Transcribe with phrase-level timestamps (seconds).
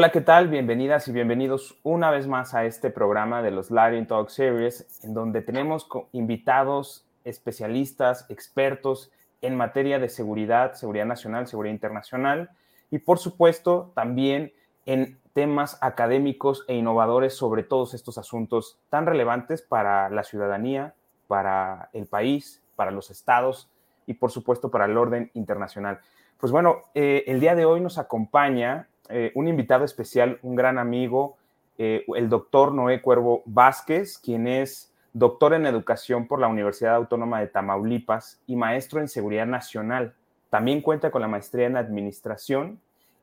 [0.00, 0.48] Hola, ¿qué tal?
[0.48, 5.12] Bienvenidas y bienvenidos una vez más a este programa de los Lighting Talk Series, en
[5.12, 12.48] donde tenemos invitados, especialistas, expertos en materia de seguridad, seguridad nacional, seguridad internacional
[12.90, 14.54] y por supuesto también
[14.86, 20.94] en temas académicos e innovadores sobre todos estos asuntos tan relevantes para la ciudadanía,
[21.28, 23.68] para el país, para los estados
[24.06, 26.00] y por supuesto para el orden internacional.
[26.38, 30.78] Pues bueno, eh, el día de hoy nos acompaña eh, un invitado especial, un gran
[30.78, 31.36] amigo,
[31.78, 37.40] eh, el doctor Noé Cuervo Vázquez, quien es doctor en educación por la Universidad Autónoma
[37.40, 40.14] de Tamaulipas y maestro en seguridad nacional.
[40.50, 42.80] También cuenta con la maestría en administración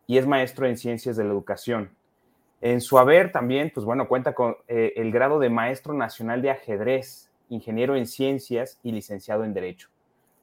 [0.07, 1.91] y es maestro en ciencias de la educación.
[2.61, 6.49] En su haber también, pues bueno, cuenta con eh, el grado de maestro nacional de
[6.49, 9.89] ajedrez, ingeniero en ciencias y licenciado en derecho.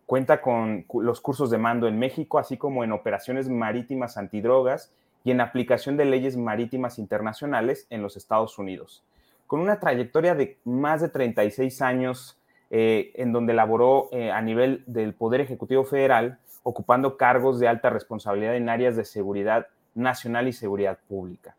[0.06, 4.92] Cuenta con los cursos de mando en México, así como en operaciones marítimas antidrogas
[5.24, 9.02] y en aplicación de leyes marítimas internacionales en los Estados Unidos.
[9.46, 12.38] Con una trayectoria de más de 36 años
[12.70, 17.90] eh, en donde laboró eh, a nivel del Poder Ejecutivo Federal, ocupando cargos de alta
[17.90, 21.56] responsabilidad en áreas de seguridad nacional y seguridad pública.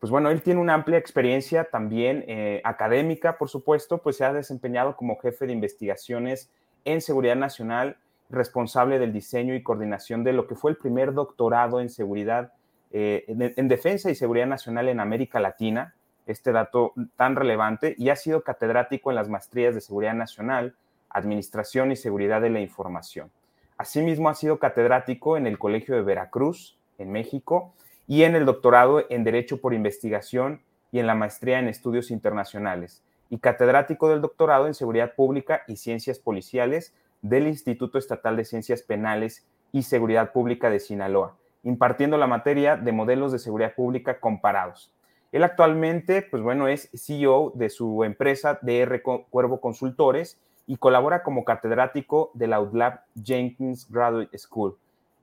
[0.00, 4.32] Pues bueno, él tiene una amplia experiencia también eh, académica, por supuesto, pues se ha
[4.32, 6.50] desempeñado como jefe de investigaciones
[6.84, 7.96] en seguridad nacional,
[8.28, 12.52] responsable del diseño y coordinación de lo que fue el primer doctorado en seguridad
[12.96, 18.14] eh, en, defensa y seguridad nacional en América Latina, este dato tan relevante, y ha
[18.14, 20.76] sido catedrático en las maestrías de seguridad nacional,
[21.10, 23.32] administración y seguridad de la información.
[23.76, 27.74] Asimismo, ha sido catedrático en el Colegio de Veracruz, en México,
[28.06, 33.02] y en el doctorado en Derecho por Investigación y en la maestría en Estudios Internacionales,
[33.28, 38.82] y catedrático del doctorado en Seguridad Pública y Ciencias Policiales del Instituto Estatal de Ciencias
[38.82, 44.92] Penales y Seguridad Pública de Sinaloa, impartiendo la materia de modelos de seguridad pública comparados.
[45.32, 51.44] Él actualmente, pues bueno, es CEO de su empresa DR Cuervo Consultores y colabora como
[51.44, 54.76] catedrático de la UDLAB Jenkins Graduate School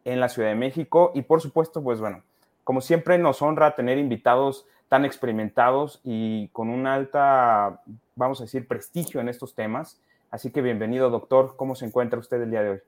[0.04, 1.12] en la Ciudad de México.
[1.16, 2.24] Y por supuesto, pues bueno,
[2.64, 7.82] como siempre nos honra tener invitados tan experimentados y con un alta,
[8.16, 10.02] vamos a decir, prestigio en estos temas.
[10.30, 11.56] Así que bienvenido, doctor.
[11.56, 12.80] ¿Cómo se encuentra usted el día de hoy?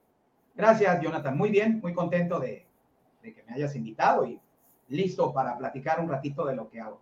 [0.55, 1.37] Gracias, Jonathan.
[1.37, 2.65] Muy bien, muy contento de,
[3.23, 4.39] de que me hayas invitado y
[4.89, 6.99] listo para platicar un ratito de lo que hago.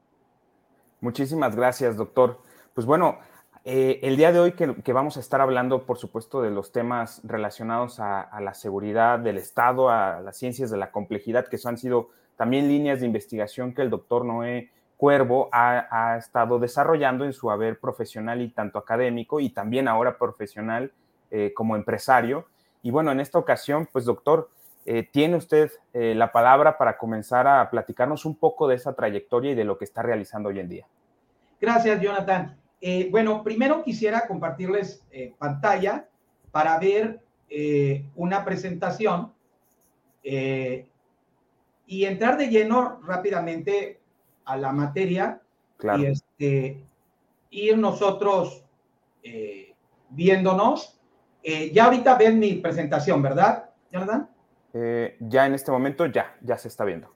[1.01, 2.39] Muchísimas gracias, doctor.
[2.75, 3.17] Pues bueno,
[3.65, 7.21] eh, el día de hoy que, vamos a estar hablando, por supuesto, de los temas
[7.23, 12.09] relacionados a, la seguridad del Estado, a las ciencias de la complejidad, que han sido
[12.38, 17.79] también líneas de investigación que el doctor Noé Cuervo ha, estado desarrollando en su haber
[17.79, 20.91] profesional y tanto académico y también ahora profesional
[21.31, 22.45] eh, como empresario.
[22.83, 24.49] Y bueno, en esta ocasión, pues doctor,
[24.86, 29.52] eh, tiene usted eh, la palabra para comenzar a platicarnos un poco de esa trayectoria
[29.52, 30.88] y de lo que está realizando hoy en día.
[31.59, 32.58] Gracias, Jonathan.
[32.81, 35.03] Eh, bueno, primero quisiera compartirles
[35.38, 36.08] pantalla
[36.52, 37.22] para ver
[38.16, 39.31] una presentación
[40.24, 40.86] y
[42.06, 44.00] entrar de lleno rápidamente
[44.46, 45.42] a la materia
[45.98, 46.84] y este,
[47.52, 48.63] ir nosotros
[50.09, 51.00] viéndonos.
[51.44, 54.31] ya ahorita ven mi presentación, ¿verdad, Jonathan?
[54.73, 57.13] Eh, ya en este momento ya, ya se está viendo.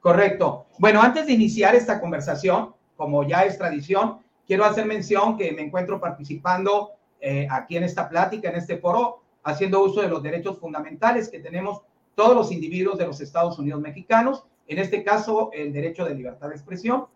[0.00, 0.66] Correcto.
[0.78, 5.62] Bueno, antes de iniciar esta conversación, como ya es tradición, quiero hacer mención que me
[5.62, 10.58] encuentro participando eh, aquí en esta plática, en este foro, haciendo uso de los derechos
[10.58, 11.82] fundamentales que tenemos
[12.14, 16.48] todos los individuos de los Estados Unidos mexicanos, en este caso el derecho de libertad
[16.48, 17.06] de expresión.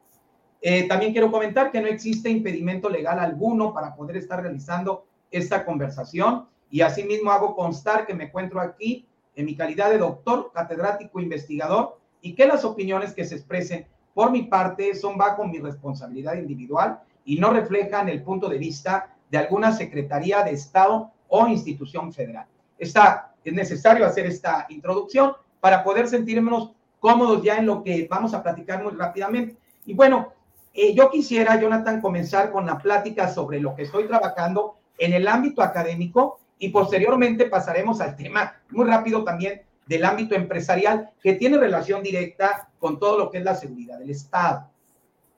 [0.63, 5.65] Eh, también quiero comentar que no existe impedimento legal alguno para poder estar realizando esta
[5.65, 9.07] conversación y asimismo hago constar que me encuentro aquí
[9.41, 14.31] en mi calidad de doctor, catedrático, investigador, y que las opiniones que se expresen por
[14.31, 19.39] mi parte son bajo mi responsabilidad individual y no reflejan el punto de vista de
[19.39, 22.47] alguna Secretaría de Estado o institución federal.
[22.79, 28.35] Está, es necesario hacer esta introducción para poder sentirnos cómodos ya en lo que vamos
[28.35, 29.57] a platicar muy rápidamente.
[29.87, 30.33] Y bueno,
[30.75, 35.27] eh, yo quisiera, Jonathan, comenzar con la plática sobre lo que estoy trabajando en el
[35.29, 41.59] ámbito académico y posteriormente pasaremos al tema muy rápido también del ámbito empresarial que tiene
[41.59, 44.71] relación directa con todo lo que es la seguridad del Estado.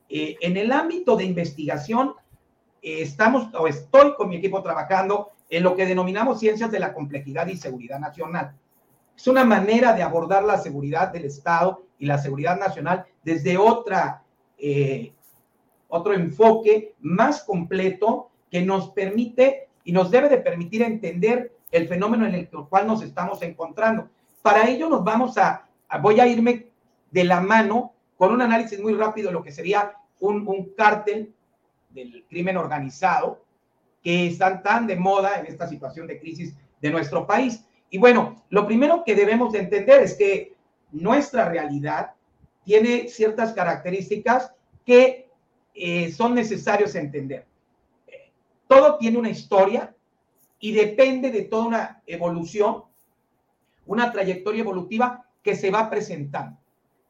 [0.09, 2.15] Eh, en el ámbito de investigación,
[2.83, 6.93] eh, estamos o estoy con mi equipo trabajando en lo que denominamos ciencias de la
[6.93, 8.55] complejidad y seguridad nacional.
[9.17, 14.25] Es una manera de abordar la seguridad del Estado y la seguridad nacional desde otra,
[14.59, 15.13] eh,
[15.89, 22.27] otro enfoque más completo que nos permite y nos debe de permitir entender el fenómeno
[22.27, 24.09] en el cual nos estamos encontrando.
[24.43, 25.69] Para ello nos vamos a,
[26.01, 26.67] voy a irme
[27.11, 31.33] de la mano con un análisis muy rápido de lo que sería un, un cártel
[31.91, 33.45] del crimen organizado
[34.03, 37.65] que están tan de moda en esta situación de crisis de nuestro país.
[37.91, 40.55] Y bueno, lo primero que debemos de entender es que
[40.91, 42.13] nuestra realidad
[42.65, 44.53] tiene ciertas características
[44.85, 45.29] que
[45.75, 47.47] eh, son necesarios entender.
[48.73, 49.95] Todo tiene una historia
[50.59, 52.85] y depende de toda una evolución,
[53.85, 56.59] una trayectoria evolutiva que se va presentando.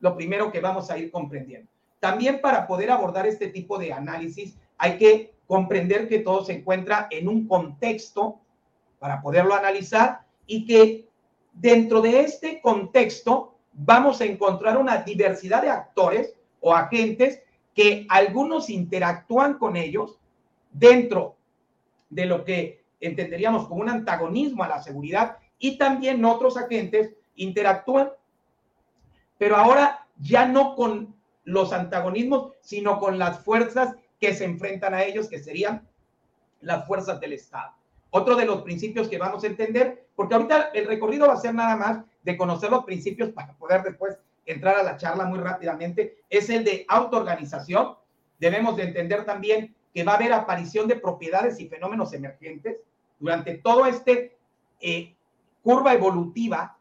[0.01, 1.71] Lo primero que vamos a ir comprendiendo.
[2.01, 7.07] También para poder abordar este tipo de análisis hay que comprender que todo se encuentra
[7.13, 8.41] en un contexto
[8.99, 11.07] para poderlo analizar y que
[11.53, 17.41] dentro de este contexto vamos a encontrar una diversidad de actores o agentes
[17.73, 20.19] que algunos interactúan con ellos
[20.73, 21.37] dentro
[22.13, 28.11] de lo que entenderíamos como un antagonismo a la seguridad y también otros agentes interactúan,
[29.39, 31.15] pero ahora ya no con
[31.45, 35.89] los antagonismos, sino con las fuerzas que se enfrentan a ellos, que serían
[36.61, 37.73] las fuerzas del Estado.
[38.11, 41.55] Otro de los principios que vamos a entender, porque ahorita el recorrido va a ser
[41.55, 46.19] nada más de conocer los principios para poder después entrar a la charla muy rápidamente,
[46.29, 47.97] es el de autoorganización.
[48.39, 52.79] Debemos de entender también que va a haber aparición de propiedades y fenómenos emergentes
[53.19, 54.37] durante todo este
[54.81, 55.15] eh,
[55.63, 56.77] curva evolutiva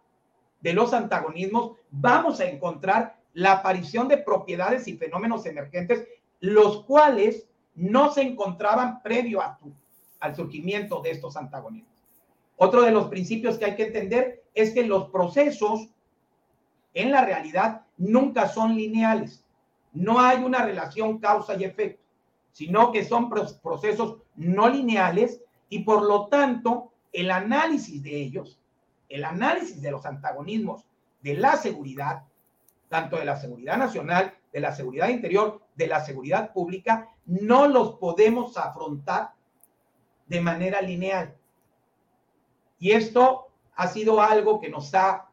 [0.61, 1.77] de los antagonismos.
[1.89, 6.07] Vamos a encontrar la aparición de propiedades y fenómenos emergentes,
[6.39, 9.59] los cuales no se encontraban previo a
[10.21, 11.91] al surgimiento de estos antagonismos.
[12.55, 15.89] Otro de los principios que hay que entender es que los procesos
[16.93, 19.43] en la realidad nunca son lineales.
[19.93, 22.00] No hay una relación causa y efecto,
[22.51, 28.59] sino que son procesos no lineales y por lo tanto el análisis de ellos,
[29.09, 30.85] el análisis de los antagonismos
[31.21, 32.23] de la seguridad,
[32.89, 37.93] tanto de la seguridad nacional, de la seguridad interior, de la seguridad pública, no los
[37.95, 39.33] podemos afrontar
[40.27, 41.35] de manera lineal.
[42.79, 45.29] Y esto ha sido algo que nos ha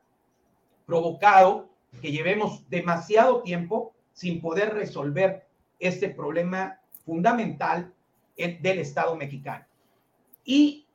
[0.87, 1.69] provocado
[2.01, 5.47] que llevemos demasiado tiempo sin poder resolver
[5.79, 7.91] este problema fundamental
[8.37, 9.65] del Estado mexicano.
[10.45, 10.87] Y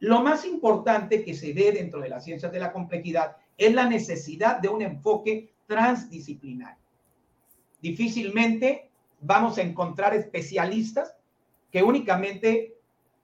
[0.00, 3.88] lo más importante que se ve dentro de las ciencias de la complejidad es la
[3.88, 6.84] necesidad de un enfoque transdisciplinario.
[7.80, 8.90] Difícilmente
[9.22, 11.16] vamos a encontrar especialistas
[11.70, 12.76] que únicamente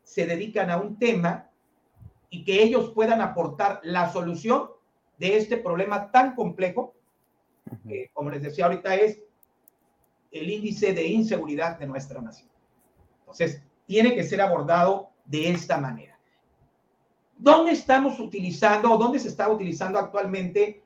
[0.03, 1.51] se dedican a un tema
[2.31, 4.71] y que ellos puedan aportar la solución
[5.19, 6.95] de este problema tan complejo,
[7.87, 9.21] que como les decía ahorita es
[10.31, 12.49] el índice de inseguridad de nuestra nación.
[13.21, 16.19] Entonces, tiene que ser abordado de esta manera.
[17.37, 20.83] ¿Dónde estamos utilizando o dónde se está utilizando actualmente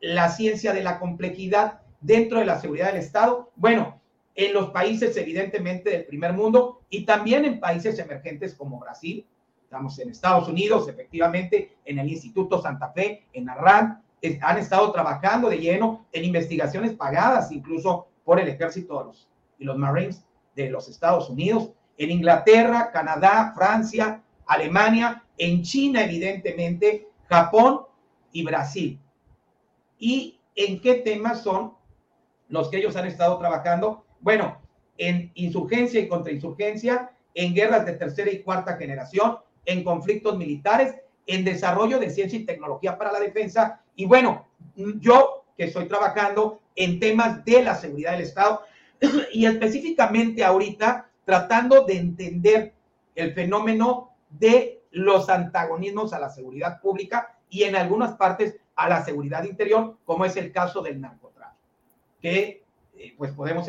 [0.00, 3.50] la ciencia de la complejidad dentro de la seguridad del Estado?
[3.56, 4.00] Bueno,
[4.34, 9.26] en los países evidentemente del primer mundo y también en países emergentes como Brasil,
[9.66, 14.00] Estamos en Estados Unidos, efectivamente, en el Instituto Santa Fe, en Arran,
[14.40, 19.12] han estado trabajando de lleno en investigaciones pagadas incluso por el ejército
[19.56, 27.08] y los Marines de los Estados Unidos, en Inglaterra, Canadá, Francia, Alemania, en China, evidentemente,
[27.28, 27.82] Japón
[28.32, 29.00] y Brasil.
[29.98, 31.74] ¿Y en qué temas son
[32.48, 34.04] los que ellos han estado trabajando?
[34.20, 34.60] Bueno,
[34.98, 41.44] en insurgencia y contrainsurgencia, en guerras de tercera y cuarta generación, en conflictos militares, en
[41.44, 43.82] desarrollo de ciencia y tecnología para la defensa.
[43.94, 48.62] Y bueno, yo que estoy trabajando en temas de la seguridad del Estado
[49.32, 52.74] y específicamente ahorita tratando de entender
[53.14, 59.04] el fenómeno de los antagonismos a la seguridad pública y en algunas partes a la
[59.04, 61.60] seguridad interior, como es el caso del narcotráfico,
[62.20, 63.66] que eh, pues podemos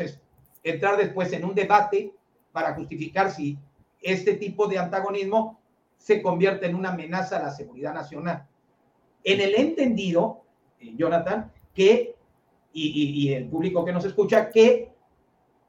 [0.62, 2.12] entrar después en un debate
[2.52, 3.58] para justificar si
[4.00, 5.60] este tipo de antagonismo
[5.96, 8.46] se convierte en una amenaza a la seguridad nacional.
[9.24, 10.44] En el entendido,
[10.80, 12.14] eh, Jonathan, que,
[12.72, 14.92] y, el público que nos escucha, que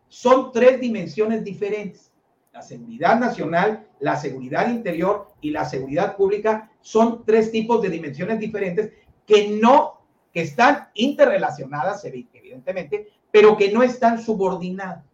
[0.08, 2.12] son tres dimensiones diferentes.
[2.51, 8.39] La seguridad nacional, la seguridad interior y la seguridad pública son tres tipos de dimensiones
[8.39, 8.91] diferentes
[9.25, 10.01] que no,
[10.34, 15.06] que están interrelacionadas, evidentemente, pero que no están subordinadas,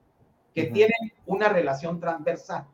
[0.54, 2.65] que tienen una relación transversal.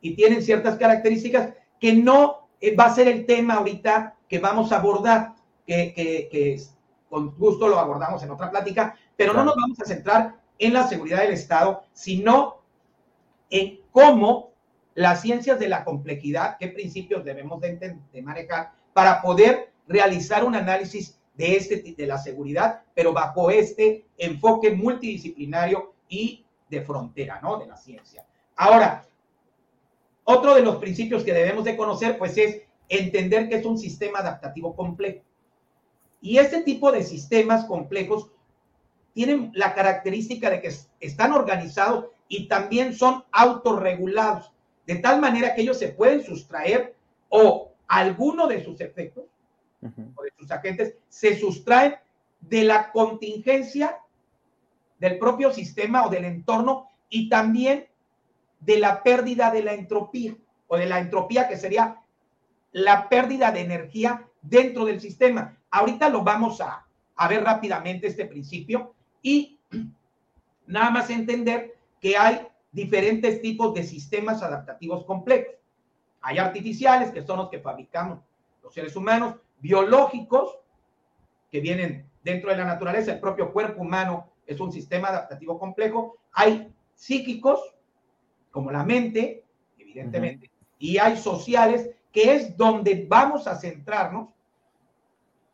[0.00, 4.72] Y tienen ciertas características que no eh, va a ser el tema ahorita que vamos
[4.72, 5.34] a abordar,
[5.66, 6.60] que, que,
[7.08, 10.86] con gusto lo abordamos en otra plática, pero no nos vamos a centrar en la
[10.86, 12.60] seguridad del Estado, sino
[13.50, 14.52] en cómo
[14.94, 20.54] las ciencias de la complejidad, qué principios debemos de, de manejar para poder realizar un
[20.54, 27.58] análisis de, este, de la seguridad, pero bajo este enfoque multidisciplinario y de frontera, ¿no?
[27.58, 28.24] De la ciencia.
[28.56, 29.04] Ahora,
[30.24, 34.20] otro de los principios que debemos de conocer, pues es entender que es un sistema
[34.20, 35.22] adaptativo complejo.
[36.20, 38.30] Y este tipo de sistemas complejos
[39.14, 44.52] tienen la característica de que están organizados y también son autorregulados,
[44.86, 46.94] de tal manera que ellos se pueden sustraer
[47.28, 49.24] o alguno de sus efectos
[49.82, 51.96] o de sus agentes se sustraen
[52.40, 53.98] de la contingencia
[54.98, 57.86] del propio sistema o del entorno y también
[58.60, 60.36] de la pérdida de la entropía
[60.68, 61.96] o de la entropía que sería
[62.72, 65.56] la pérdida de energía dentro del sistema.
[65.70, 66.86] Ahorita lo vamos a,
[67.16, 69.58] a ver rápidamente este principio y
[70.66, 75.54] nada más entender que hay diferentes tipos de sistemas adaptativos complejos.
[76.22, 78.20] Hay artificiales, que son los que fabricamos
[78.62, 80.58] los seres humanos, biológicos,
[81.50, 86.18] que vienen dentro de la naturaleza, el propio cuerpo humano es un sistema adaptativo complejo.
[86.32, 87.60] Hay psíquicos,
[88.50, 89.44] como la mente,
[89.78, 94.28] evidentemente, y hay sociales, que es donde vamos a centrarnos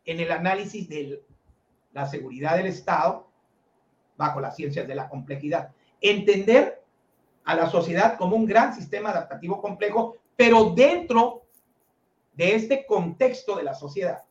[0.07, 1.21] en el análisis de
[1.93, 3.27] la seguridad del Estado
[4.15, 5.71] bajo las ciencias de la complejidad.
[6.01, 6.81] Entender
[7.43, 11.43] a la sociedad como un gran sistema adaptativo complejo, pero dentro
[12.33, 14.23] de este contexto de la sociedad,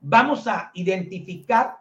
[0.00, 1.78] vamos a identificar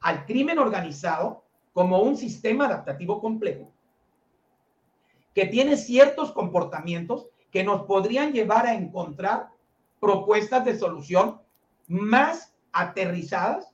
[0.00, 3.72] al crimen organizado como un sistema adaptativo complejo
[5.34, 9.48] que tiene ciertos comportamientos que nos podrían llevar a encontrar
[10.00, 11.40] propuestas de solución
[11.86, 13.72] más aterrizadas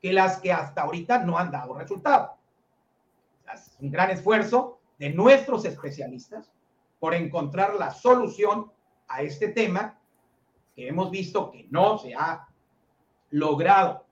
[0.00, 2.36] que las que hasta ahorita no han dado resultado.
[3.52, 6.50] Es un gran esfuerzo de nuestros especialistas
[6.98, 8.70] por encontrar la solución
[9.08, 9.98] a este tema
[10.74, 12.48] que hemos visto que no se ha
[13.30, 14.04] logrado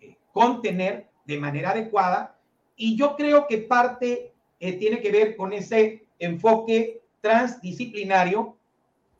[0.00, 2.38] eh, contener de manera adecuada
[2.76, 8.56] y yo creo que parte eh, tiene que ver con ese enfoque transdisciplinario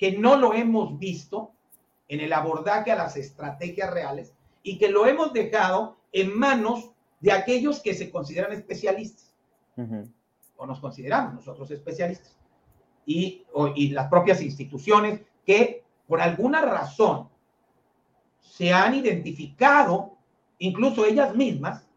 [0.04, 1.52] que no lo hemos visto
[2.08, 7.32] en el abordaje a las estrategias reales y que lo hemos dejado en manos de
[7.32, 9.34] aquellos que se consideran especialistas.
[10.58, 12.36] O nos consideramos nosotros especialistas.
[13.06, 13.46] Y,
[13.76, 17.30] y las propias instituciones que por alguna razón
[18.42, 20.18] se han identificado,
[20.58, 21.88] incluso ellas mismas,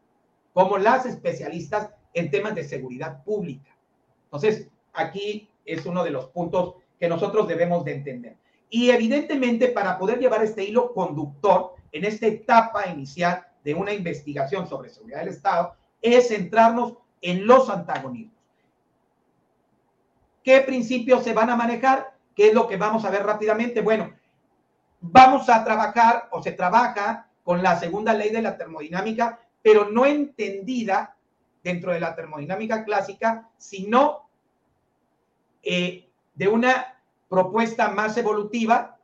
[0.54, 3.76] como las especialistas en temas de seguridad pública.
[4.24, 8.38] Entonces, aquí es uno de los puntos que nosotros debemos de entender.
[8.70, 14.68] Y evidentemente, para poder llevar este hilo conductor en esta etapa inicial de una investigación
[14.68, 18.36] sobre seguridad del Estado, es centrarnos en los antagonismos.
[20.44, 22.13] ¿Qué principios se van a manejar?
[22.36, 23.82] ¿Qué es lo que vamos a ver rápidamente?
[23.82, 24.13] Bueno,
[25.01, 30.06] vamos a trabajar o se trabaja con la segunda ley de la termodinámica, pero no
[30.06, 31.16] entendida
[31.63, 34.30] dentro de la termodinámica clásica, sino
[35.63, 36.07] eh,
[36.38, 38.98] de una propuesta más evolutiva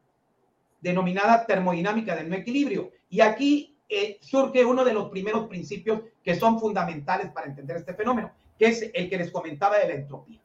[0.79, 2.91] denominada termodinámica del no equilibrio.
[3.09, 7.95] Y aquí eh, surge uno de los primeros principios que son fundamentales para entender este
[7.95, 10.39] fenómeno, que es el que les comentaba de la entropía.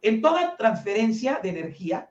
[0.00, 2.10] En toda transferencia de energía,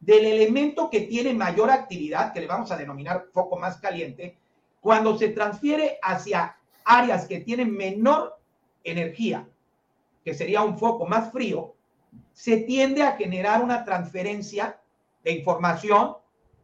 [0.00, 4.38] del elemento que tiene mayor actividad, que le vamos a denominar foco más caliente,
[4.80, 8.38] cuando se transfiere hacia áreas que tienen menor
[8.82, 9.46] energía,
[10.24, 11.74] que sería un foco más frío,
[12.32, 14.80] se tiende a generar una transferencia
[15.24, 16.16] de información,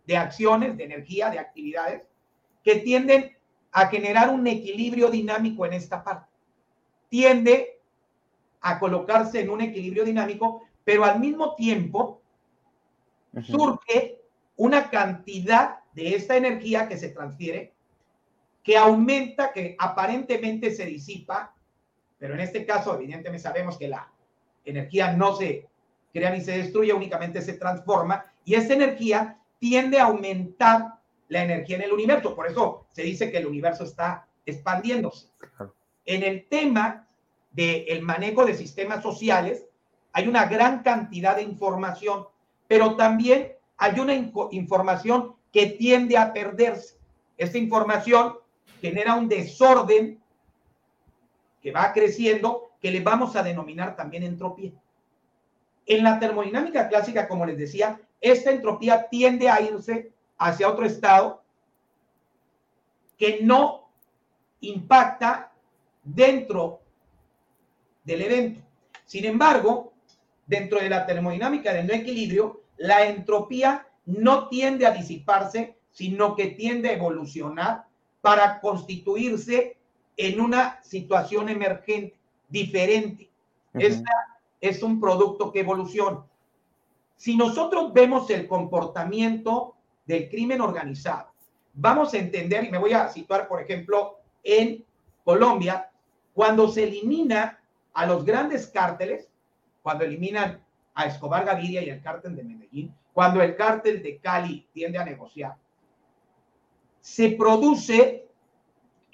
[0.07, 2.09] de acciones, de energía, de actividades,
[2.63, 3.37] que tienden
[3.73, 6.31] a generar un equilibrio dinámico en esta parte.
[7.09, 7.81] Tiende
[8.61, 12.23] a colocarse en un equilibrio dinámico, pero al mismo tiempo
[13.43, 14.21] surge
[14.57, 17.75] una cantidad de esta energía que se transfiere,
[18.63, 21.55] que aumenta, que aparentemente se disipa,
[22.19, 24.11] pero en este caso evidentemente sabemos que la
[24.65, 25.69] energía no se
[26.13, 30.97] crea ni se destruye, únicamente se transforma y esa energía tiende a aumentar
[31.29, 32.35] la energía en el universo.
[32.35, 35.29] Por eso se dice que el universo está expandiéndose.
[36.05, 37.07] En el tema
[37.51, 39.67] del manejo de sistemas sociales,
[40.13, 42.27] hay una gran cantidad de información,
[42.69, 46.97] pero también hay una información que tiende a perderse.
[47.37, 48.35] Esta información
[48.81, 50.21] genera un desorden
[51.67, 54.71] que va creciendo que le vamos a denominar también entropía.
[55.85, 61.43] En la termodinámica clásica, como les decía, esta entropía tiende a irse hacia otro estado
[63.19, 63.91] que no
[64.61, 65.51] impacta
[66.05, 66.83] dentro
[68.05, 68.61] del evento.
[69.05, 69.93] Sin embargo,
[70.47, 76.47] dentro de la termodinámica del no equilibrio, la entropía no tiende a disiparse, sino que
[76.47, 77.87] tiende a evolucionar
[78.21, 79.76] para constituirse
[80.17, 82.17] en una situación emergente,
[82.49, 83.31] diferente.
[83.75, 84.11] Esta
[84.61, 86.25] es un producto que evoluciona.
[87.17, 89.75] Si nosotros vemos el comportamiento
[90.07, 91.33] del crimen organizado,
[91.75, 94.85] vamos a entender, y me voy a situar, por ejemplo, en
[95.25, 95.91] Colombia,
[96.33, 97.59] cuando se elimina
[97.93, 99.29] a los grandes cárteles,
[99.83, 100.63] cuando eliminan
[100.95, 105.05] a Escobar Gaviria y el cártel de Medellín, cuando el cártel de Cali tiende a
[105.05, 105.57] negociar,
[107.01, 108.26] se produce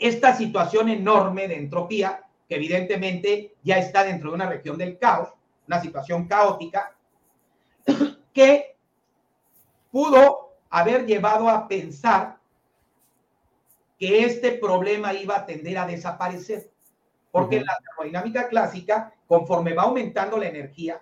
[0.02, 5.28] esta situación enorme de entropía, que evidentemente ya está dentro de una región del caos,
[5.66, 6.94] una situación caótica,
[8.35, 8.76] que
[9.92, 12.38] pudo haber llevado a pensar
[13.97, 16.68] que este problema iba a tender a desaparecer.
[17.30, 21.00] Porque en la termodinámica clásica, conforme va aumentando la energía,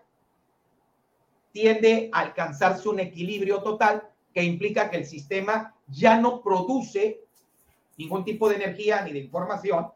[1.52, 7.24] tiende a alcanzarse un equilibrio total que implica que el sistema ya no produce
[8.00, 9.88] ningún tipo de energía ni de información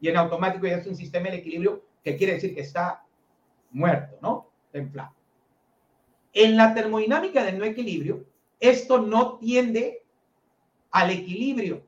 [0.00, 3.04] y en automático ya es un sistema de equilibrio que quiere decir que está
[3.70, 4.48] muerto, ¿no?
[4.72, 5.12] Templado.
[6.32, 8.24] En la termodinámica del no equilibrio,
[8.58, 10.02] esto no tiende
[10.90, 11.84] al equilibrio,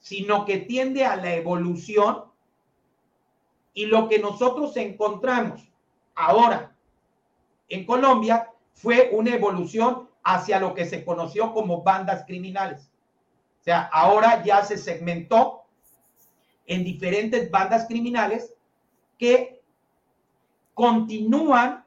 [0.00, 2.24] sino que tiende a la evolución
[3.74, 5.70] y lo que nosotros encontramos
[6.14, 6.74] ahora
[7.68, 12.90] en Colombia fue una evolución hacia lo que se conoció como bandas criminales.
[13.66, 15.64] O sea, ahora ya se segmentó
[16.66, 18.54] en diferentes bandas criminales
[19.18, 19.60] que
[20.72, 21.84] continúan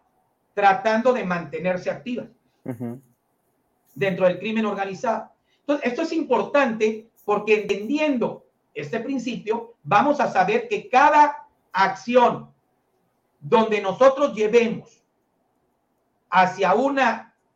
[0.54, 2.28] tratando de mantenerse activas
[3.96, 5.32] dentro del crimen organizado.
[5.62, 12.52] Entonces, esto es importante porque entendiendo este principio, vamos a saber que cada acción
[13.40, 15.02] donde nosotros llevemos
[16.30, 17.00] hacia un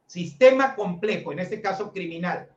[0.06, 2.53] sistema complejo, en este caso criminal,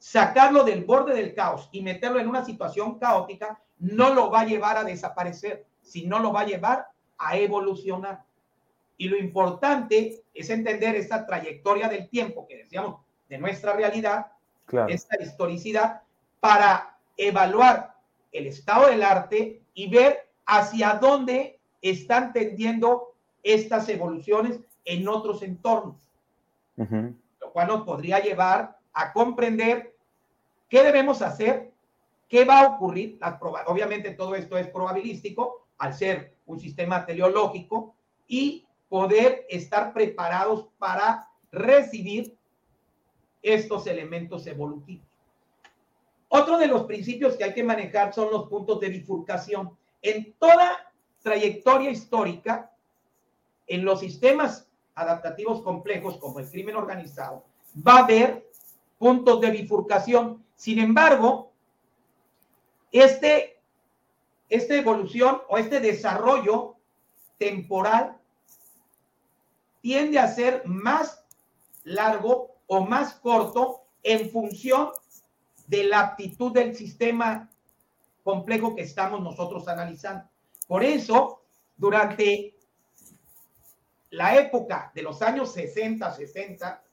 [0.00, 4.46] sacarlo del borde del caos y meterlo en una situación caótica, no lo va a
[4.46, 8.24] llevar a desaparecer, sino lo va a llevar a evolucionar.
[8.96, 14.32] Y lo importante es entender esta trayectoria del tiempo que decíamos de nuestra realidad,
[14.88, 16.02] esta historicidad,
[16.40, 17.94] para evaluar
[18.32, 25.96] el estado del arte y ver hacia dónde están tendiendo estas evoluciones en otros entornos,
[26.76, 29.94] lo cual nos podría llevar a comprender
[30.68, 31.72] qué debemos hacer,
[32.28, 33.18] qué va a ocurrir.
[33.66, 37.94] obviamente todo esto es probabilístico al ser un sistema teleológico
[38.26, 42.36] y poder estar preparados para recibir
[43.42, 45.06] estos elementos evolutivos.
[46.28, 49.76] Otro de los principios que hay que manejar son los puntos de bifurcación.
[50.02, 52.70] En toda trayectoria histórica,
[53.66, 57.44] en los sistemas adaptativos complejos como el crimen organizado,
[57.86, 58.49] va a haber
[59.00, 60.44] puntos de bifurcación.
[60.56, 61.52] Sin embargo,
[62.92, 63.58] este,
[64.50, 66.76] esta evolución o este desarrollo
[67.38, 68.18] temporal
[69.80, 71.24] tiende a ser más
[71.84, 74.90] largo o más corto en función
[75.66, 77.50] de la aptitud del sistema
[78.22, 80.28] complejo que estamos nosotros analizando.
[80.68, 81.40] Por eso,
[81.74, 82.54] durante
[84.10, 86.84] la época de los años 60, 60,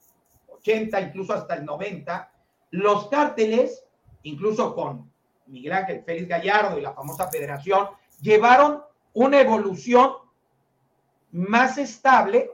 [0.67, 2.31] 80, incluso hasta el 90,
[2.71, 3.85] los cárteles,
[4.23, 5.09] incluso con
[5.47, 7.87] Miguel Ángel Félix Gallardo y la famosa federación,
[8.21, 10.13] llevaron una evolución
[11.31, 12.51] más estable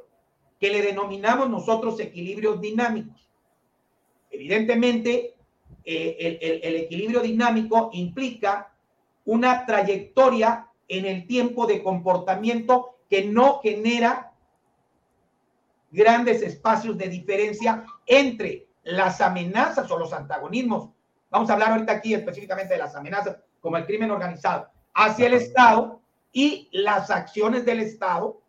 [0.59, 3.29] que le denominamos nosotros equilibrios dinámicos.
[4.29, 5.35] Evidentemente,
[5.83, 8.73] eh, el, equilibrio dinámico implica
[9.25, 14.32] una trayectoria en el tiempo de comportamiento que no genera
[15.93, 20.89] grandes espacios de diferencia entre las amenazas o los antagonismos.
[21.29, 25.35] Vamos a hablar ahorita aquí específicamente de las amenazas como el crimen organizado hacia el
[25.35, 26.01] Estado
[26.31, 28.41] y las acciones del Estado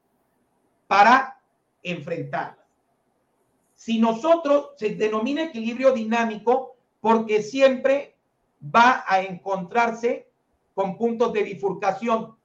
[0.87, 1.39] para
[1.83, 2.65] enfrentarlas.
[3.75, 8.17] Si nosotros se denomina equilibrio dinámico porque siempre
[8.75, 10.31] va a encontrarse
[10.75, 12.37] con puntos de bifurcación.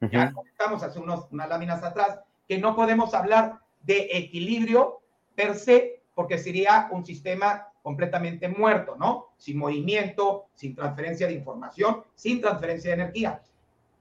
[0.00, 5.00] Ya comentamos hace unos, unas láminas atrás que no podemos hablar de equilibrio
[5.34, 9.28] per se, porque sería un sistema completamente muerto, ¿no?
[9.38, 13.42] Sin movimiento, sin transferencia de información, sin transferencia de energía.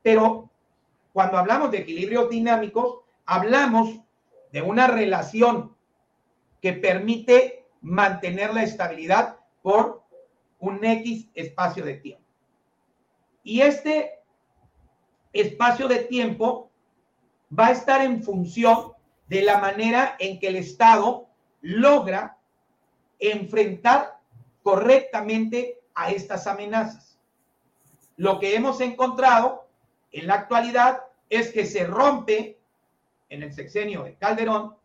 [0.02, 0.50] Pero
[1.13, 4.00] cuando hablamos de equilibrios dinámicos, hablamos
[4.52, 5.76] de una relación
[6.62, 10.04] que permite mantener la estabilidad por
[10.60, 12.26] un X espacio de tiempo.
[13.44, 14.20] Y este
[15.32, 16.70] espacio de tiempo
[17.58, 18.94] va a estar en función
[19.30, 21.28] de la manera en que el Estado
[21.62, 22.38] logra
[23.20, 24.20] enfrentar
[24.63, 27.18] correctamente a estas amenazas.
[28.18, 29.68] Lo que hemos encontrado
[30.12, 32.58] en la actualidad es que se rompe
[33.30, 34.76] en el sexenio de Calderón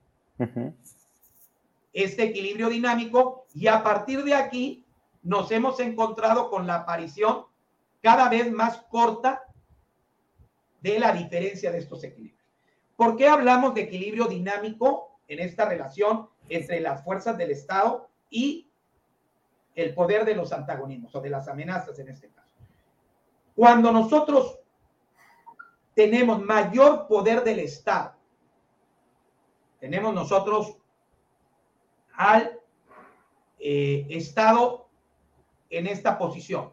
[1.92, 4.84] este equilibrio dinámico y a partir de aquí
[5.22, 7.46] nos hemos encontrado con la aparición
[8.02, 9.44] cada vez más corta
[10.82, 12.33] de la diferencia de estos equilibrios.
[12.96, 18.70] ¿Por qué hablamos de equilibrio dinámico en esta relación entre las fuerzas del Estado y
[19.74, 22.48] el poder de los antagonismos o de las amenazas en este caso?
[23.54, 24.58] Cuando nosotros
[25.94, 28.14] tenemos mayor poder del Estado,
[29.80, 30.76] tenemos nosotros
[32.14, 32.60] al
[33.58, 34.88] eh, Estado
[35.70, 36.72] en esta posición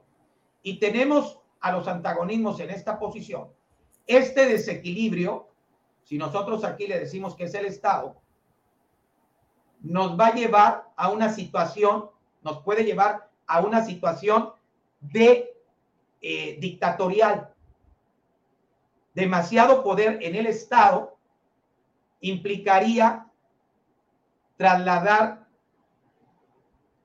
[0.63, 3.49] y tenemos a los antagonismos en esta posición,
[4.07, 5.50] este desequilibrio,
[6.03, 8.21] si nosotros aquí le decimos que es el Estado,
[9.81, 12.09] nos va a llevar a una situación,
[12.41, 14.51] nos puede llevar a una situación
[14.99, 15.55] de
[16.21, 17.53] eh, dictatorial.
[19.13, 21.17] Demasiado poder en el Estado
[22.21, 23.27] implicaría
[24.55, 25.47] trasladar,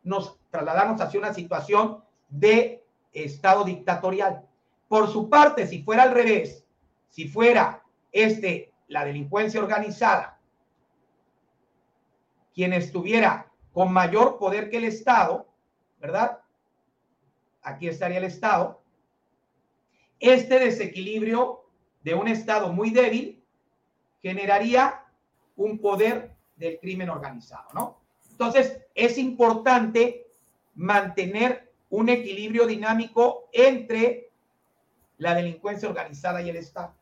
[0.03, 4.47] nos, trasladarnos hacia una situación de estado dictatorial.
[4.89, 6.65] Por su parte, si fuera al revés,
[7.09, 7.83] si fuera
[8.13, 10.39] este, la delincuencia organizada,
[12.55, 15.47] quien estuviera con mayor poder que el Estado,
[16.01, 16.41] ¿verdad?
[17.63, 18.81] Aquí estaría el Estado.
[20.19, 21.65] Este desequilibrio
[22.03, 23.45] de un Estado muy débil
[24.23, 25.03] generaría
[25.57, 28.01] un poder del crimen organizado, ¿no?
[28.31, 30.27] Entonces, es importante
[30.75, 34.31] mantener un equilibrio dinámico entre
[35.19, 36.95] la delincuencia organizada y el Estado.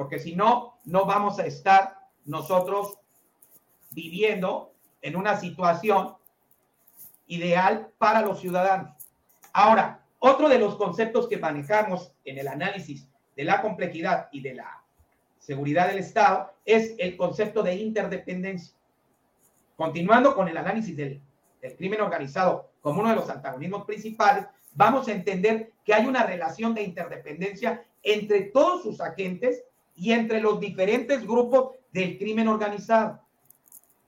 [0.00, 2.98] Porque si no, no vamos a estar nosotros
[3.90, 6.14] viviendo en una situación
[7.26, 8.96] ideal para los ciudadanos.
[9.52, 14.54] Ahora, otro de los conceptos que manejamos en el análisis de la complejidad y de
[14.54, 14.82] la
[15.38, 18.74] seguridad del Estado es el concepto de interdependencia.
[19.76, 21.20] Continuando con el análisis del,
[21.76, 26.74] crimen organizado como uno de los antagonismos principales, vamos a entender que hay una relación
[26.74, 29.62] de interdependencia entre todos sus agentes
[30.00, 33.20] y entre los diferentes grupos del crimen organizado.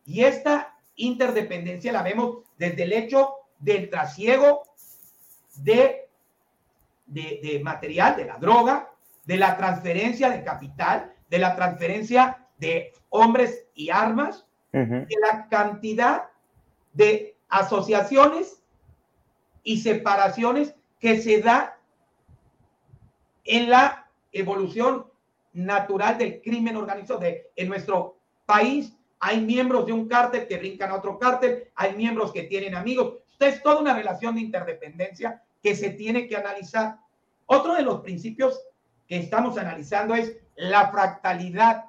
[0.07, 4.62] Y esta interdependencia la vemos desde el hecho del trasiego
[5.57, 6.09] de,
[7.05, 8.90] de, material, de la droga,
[9.26, 16.31] de la transferencia de capital, de la transferencia de hombres y armas, de la cantidad
[16.94, 18.62] de asociaciones
[19.62, 21.78] y separaciones que se da
[23.44, 25.12] en la evolución
[25.52, 27.20] natural del crimen organizado.
[27.20, 31.94] De, en nuestro país hay miembros de un cártel que brincan a otro cártel, hay
[31.94, 33.18] miembros que tienen amigos.
[33.30, 36.98] Esto es toda una relación de interdependencia que se tiene que analizar.
[37.46, 38.60] Otro de los principios
[39.06, 41.86] que estamos analizando es la fractalidad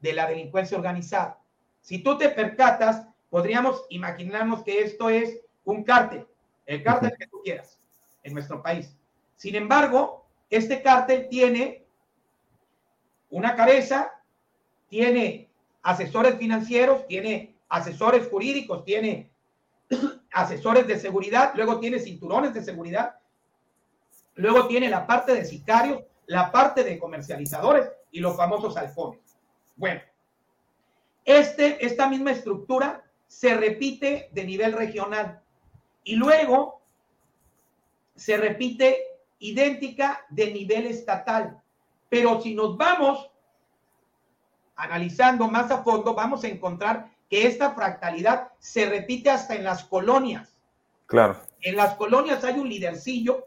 [0.00, 1.38] de la delincuencia organizada.
[1.80, 6.26] Si tú te percatas, podríamos imaginarnos que esto es un cártel
[6.66, 7.78] el cártel que tú quieras
[8.22, 8.94] en nuestro país.
[9.36, 11.85] Sin embargo, este cártel tiene
[13.30, 14.12] una cabeza,
[14.88, 15.48] tiene
[15.82, 19.30] asesores financieros, tiene asesores jurídicos, tiene
[20.32, 23.16] asesores de seguridad, luego tiene cinturones de seguridad,
[24.34, 29.20] luego tiene la parte de sicarios, la parte de comercializadores y los famosos alfones.
[29.76, 30.00] Bueno,
[31.24, 35.42] este, esta misma estructura se repite de nivel regional.
[36.04, 36.80] Y luego
[38.14, 38.96] se repite
[39.40, 41.60] idéntica de nivel estatal.
[42.08, 43.30] Pero si nos vamos
[44.76, 49.84] analizando más a fondo, vamos a encontrar que esta fractalidad se repite hasta en las
[49.84, 50.56] colonias.
[51.06, 51.40] Claro.
[51.60, 53.46] En las colonias hay un lidercillo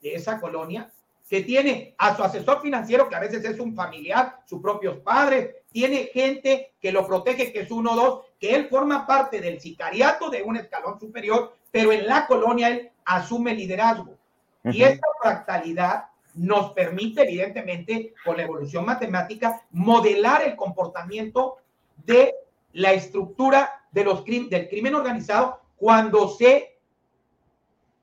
[0.00, 0.90] de esa colonia
[1.28, 5.54] que tiene a su asesor financiero, que a veces es un familiar, sus propios padres,
[5.70, 9.60] tiene gente que lo protege, que es uno o dos, que él forma parte del
[9.60, 14.16] sicariato de un escalón superior, pero en la colonia él asume liderazgo.
[14.64, 21.56] Y esta fractalidad nos permite, evidentemente, con la evolución matemática, modelar el comportamiento
[22.04, 22.34] de
[22.72, 26.78] la estructura de los del crimen organizado cuando se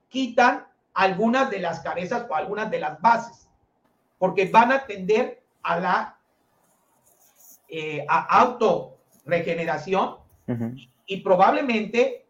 [0.10, 3.48] quitan algunas de las cabezas o algunas de las bases,
[4.18, 6.18] porque van a tender a la
[7.70, 10.16] eh, a autorregeneración
[11.06, 12.26] y probablemente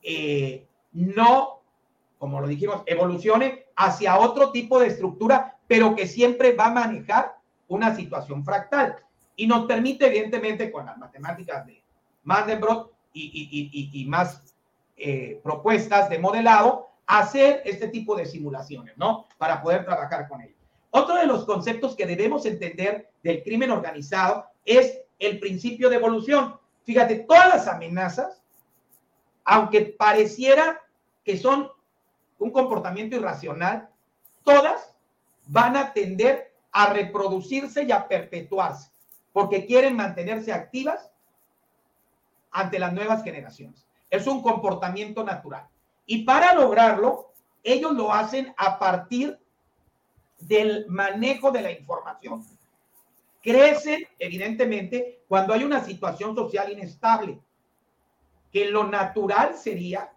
[0.00, 1.62] eh, no,
[2.18, 7.36] como lo dijimos, evolucione hacia otro tipo de estructura, pero que siempre va a manejar
[7.66, 8.96] una situación fractal.
[9.36, 11.82] Y nos permite, evidentemente, con las matemáticas de
[12.24, 14.54] Mandelbrot, y, más
[14.96, 19.26] eh, propuestas de modelado, hacer este tipo de simulaciones, ¿no?
[19.38, 20.58] Para poder trabajar con ellos.
[20.90, 26.56] Otro de los conceptos que debemos entender del crimen organizado es el principio de evolución.
[26.84, 28.42] Fíjate, todas las amenazas,
[29.44, 30.80] aunque pareciera
[31.24, 31.70] que son
[32.40, 33.88] un comportamiento irracional,
[34.42, 34.94] todas
[35.46, 38.90] van a tender a reproducirse y a perpetuarse,
[39.32, 41.10] porque quieren mantenerse activas
[42.50, 43.86] ante las nuevas generaciones.
[44.08, 45.68] Es un comportamiento natural.
[46.06, 49.38] Y para lograrlo, ellos lo hacen a partir
[50.38, 52.44] del manejo de la información.
[53.42, 57.40] Crecen, evidentemente, cuando hay una situación social inestable,
[58.50, 60.12] que lo natural sería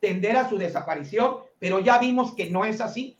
[0.00, 3.18] tender a su desaparición, pero ya vimos que no es así,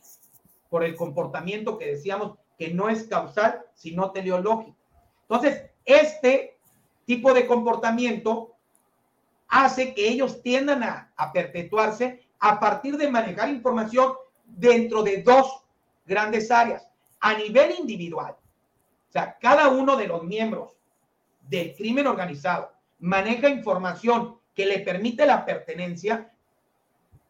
[0.69, 4.77] por el comportamiento que decíamos que no es causal, sino teleológico.
[5.23, 6.57] Entonces, este
[7.05, 8.55] tipo de comportamiento
[9.47, 14.13] hace que ellos tiendan a, perpetuarse a partir de manejar información
[14.45, 15.63] dentro de dos
[16.05, 16.87] grandes áreas.
[17.19, 18.35] A nivel individual,
[19.09, 20.77] o sea, cada uno de los miembros
[21.41, 26.30] del crimen organizado maneja información que le permite la pertenencia,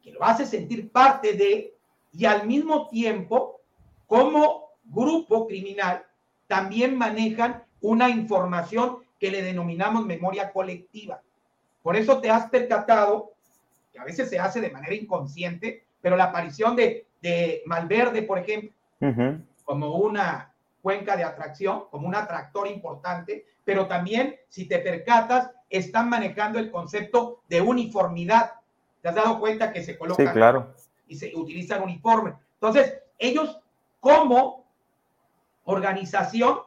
[0.02, 1.74] que lo hace sentir parte de,
[2.14, 3.62] y al mismo tiempo,
[4.08, 6.06] como grupo criminal,
[6.48, 11.22] también manejan una información que le denominamos memoria colectiva.
[11.84, 13.34] Por eso te has percatado,
[13.94, 18.40] que a veces se hace de manera inconsciente, pero la aparición de, de Malverde, por
[18.40, 18.72] ejemplo,
[19.64, 26.10] como una cuenca de atracción, como un atractor importante, pero también, si te percatas, están
[26.10, 28.54] manejando el concepto de uniformidad.
[29.02, 30.74] ¿Te has dado cuenta que se colocan sí, claro.
[31.08, 32.36] y se utilizan uniforme?
[32.54, 33.60] Entonces, ellos
[34.00, 34.66] como
[35.64, 36.60] organización,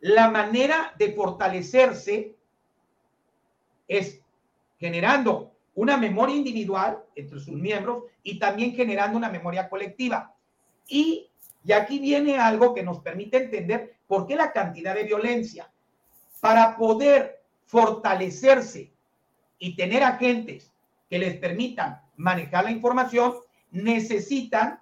[0.00, 2.36] la manera de fortalecerse
[3.88, 4.20] es
[4.78, 10.34] generando una memoria individual entre sus miembros y también generando una memoria colectiva.
[10.88, 11.28] Y,
[11.64, 15.70] y aquí viene algo que nos permite entender por qué la cantidad de violencia.
[16.40, 18.92] Para poder fortalecerse
[19.58, 20.72] y tener agentes
[21.08, 23.34] que les permitan manejar la información,
[23.70, 24.80] necesitan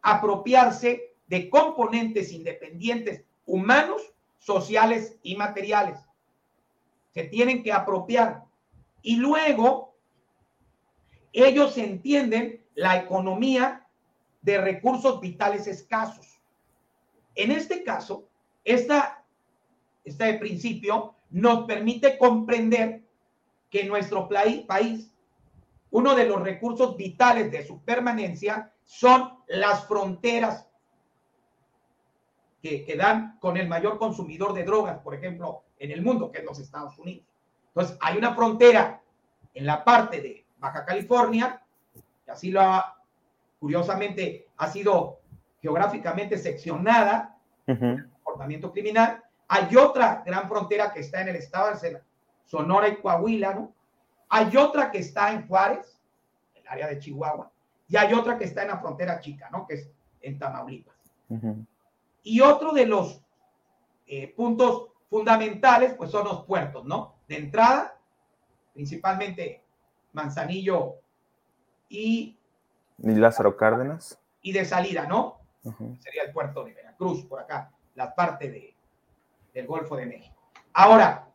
[0.00, 4.02] apropiarse de componentes independientes humanos,
[4.38, 5.98] sociales y materiales.
[7.14, 8.44] Se tienen que apropiar.
[9.02, 9.94] Y luego
[11.32, 13.86] ellos entienden la economía
[14.42, 16.40] de recursos vitales escasos.
[17.34, 18.28] En este caso,
[18.64, 19.24] esta,
[20.04, 23.02] este principio nos permite comprender
[23.70, 25.11] que nuestro país,
[25.92, 30.68] uno de los recursos vitales de su permanencia son las fronteras
[32.62, 36.38] que, que, dan con el mayor consumidor de drogas, por ejemplo, en el mundo, que
[36.38, 37.26] es los Estados Unidos.
[37.68, 39.02] Entonces, hay una frontera
[39.52, 41.62] en la parte de Baja California,
[42.26, 43.02] y así lo ha,
[43.58, 45.20] curiosamente, ha sido
[45.60, 49.22] geográficamente seccionada el comportamiento criminal.
[49.48, 52.00] Hay otra gran frontera que está en el estado de
[52.44, 53.74] Sonora y Coahuila, ¿no?
[54.34, 56.00] Hay otra que está en Juárez,
[56.54, 57.52] el área de Chihuahua,
[57.86, 59.66] y hay otra que está en la frontera chica, ¿no?
[59.66, 59.90] Que es
[60.22, 60.96] en Tamaulipas.
[62.22, 63.20] Y otro de los
[64.06, 67.16] eh, puntos fundamentales, pues son los puertos, ¿no?
[67.28, 67.94] De entrada,
[68.72, 69.62] principalmente
[70.14, 70.94] Manzanillo
[71.90, 72.38] y...
[73.02, 74.18] ¿Y Lázaro Cárdenas?
[74.40, 75.40] Y de salida, ¿no?
[76.00, 78.74] Sería el puerto de Veracruz, por acá, la parte de,
[79.52, 80.36] del Golfo de México.
[80.72, 81.28] Ahora,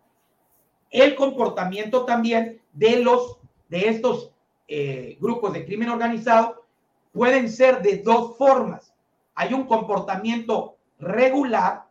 [0.90, 4.32] el comportamiento también de los de estos
[4.68, 6.66] eh, grupos de crimen organizado
[7.12, 8.94] pueden ser de dos formas.
[9.34, 11.88] Hay un comportamiento regular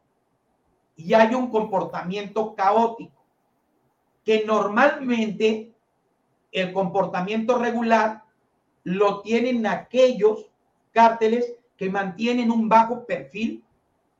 [0.94, 3.24] y hay un comportamiento caótico,
[4.24, 5.72] que normalmente
[6.52, 8.22] el comportamiento regular
[8.84, 10.46] lo tienen aquellos
[10.92, 13.62] cárteles que mantienen un bajo perfil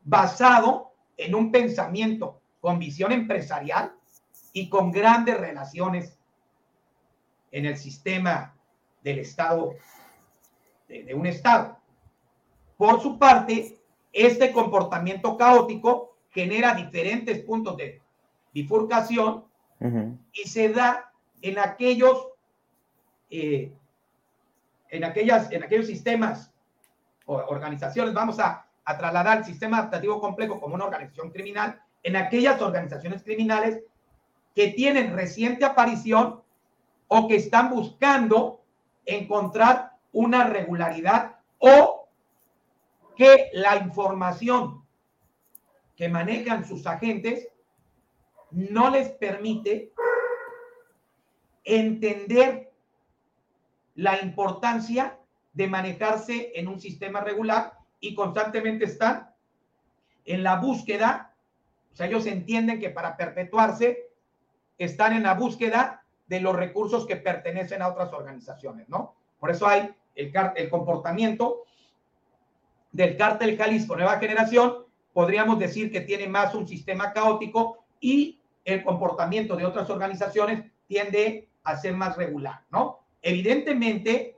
[0.05, 3.94] basado en un pensamiento con visión empresarial
[4.52, 6.15] y con grandes relaciones
[7.57, 8.55] en el sistema
[9.03, 9.77] del Estado,
[10.88, 11.79] de, de un Estado.
[12.77, 13.79] Por su parte,
[14.12, 18.03] este comportamiento caótico genera diferentes puntos de
[18.53, 19.47] bifurcación
[20.33, 22.29] y se da en aquellos,
[23.31, 23.73] eh,
[24.90, 26.53] en aquellas, en aquellos sistemas
[27.25, 32.16] o organizaciones, vamos a, a trasladar el sistema adaptativo complejo como una organización criminal, en
[32.16, 33.81] aquellas organizaciones criminales
[34.55, 36.42] que tienen reciente aparición
[37.09, 38.62] o que están buscando
[39.05, 42.09] encontrar una regularidad o
[43.16, 44.85] que la información
[45.97, 47.49] que manejan sus agentes
[48.51, 49.92] no les permite
[51.64, 52.73] entender
[53.95, 55.19] la importancia
[55.55, 59.31] de manejarse en un sistema regular y constantemente están
[60.27, 61.35] en la búsqueda,
[61.92, 64.11] o sea, ellos entienden que para perpetuarse
[64.77, 69.15] están en la búsqueda de los recursos que pertenecen a otras organizaciones, ¿no?
[69.39, 71.65] Por eso hay el, comportamiento
[72.91, 78.83] del cártel Jalisco Nueva Generación, podríamos decir que tiene más un sistema caótico y el
[78.83, 83.01] comportamiento de otras organizaciones tiende a ser más regular, ¿no?
[83.23, 84.37] Evidentemente,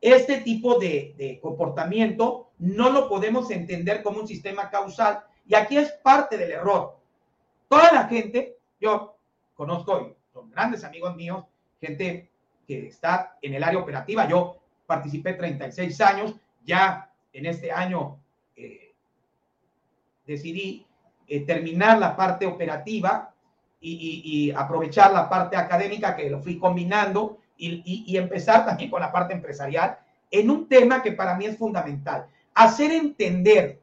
[0.00, 5.92] este tipo de, comportamiento no lo podemos entender como un sistema causal y aquí es
[5.92, 6.96] parte del error.
[7.68, 9.16] Toda la gente, yo
[9.54, 11.44] conozco, son grandes amigos míos,
[11.80, 12.30] gente
[12.66, 18.18] que está en el área operativa, yo participé 36 años, ya en este año
[18.56, 18.94] eh,
[20.26, 20.86] decidí
[21.26, 23.28] eh, terminar la parte operativa
[23.84, 29.34] y, aprovechar la parte académica que lo fui combinando y, empezar también con la parte
[29.34, 29.98] empresarial
[30.30, 32.26] en un tema que para mí es fundamental.
[32.54, 33.80] Hacer entender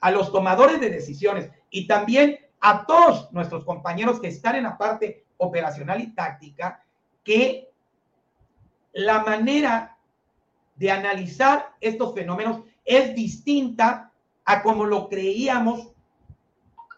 [0.00, 4.78] a los tomadores de decisiones y también a todos nuestros compañeros que están en la
[4.78, 6.82] parte operacional y táctica
[7.22, 7.70] que
[8.92, 9.98] la manera
[10.76, 14.12] de analizar estos fenómenos es distinta
[14.44, 15.92] a como lo creíamos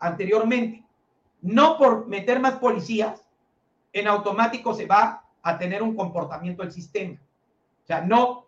[0.00, 0.84] anteriormente.
[1.40, 3.24] No por meter más policías,
[3.92, 7.18] en automático se va a tener un comportamiento del sistema.
[7.82, 8.46] O sea, no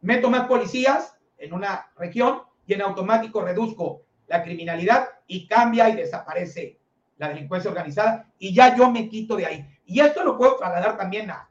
[0.00, 5.96] meto más policías en una región y en automático reduzco la criminalidad y cambia y
[5.96, 6.78] desaparece
[7.18, 9.78] la delincuencia organizada y ya yo me quito de ahí.
[9.86, 11.48] Y esto lo puedo trasladar también a,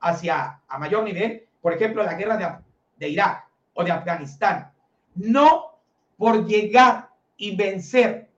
[0.00, 2.48] hacia a mayor nivel, por ejemplo, la guerra de,
[2.96, 4.72] de Irak o de Afganistán.
[5.14, 5.78] No
[6.16, 8.28] por llegar y vencer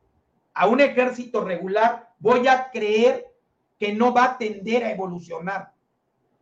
[0.54, 3.26] a un ejército regular, voy a creer
[3.78, 5.72] que no va a tender a evolucionar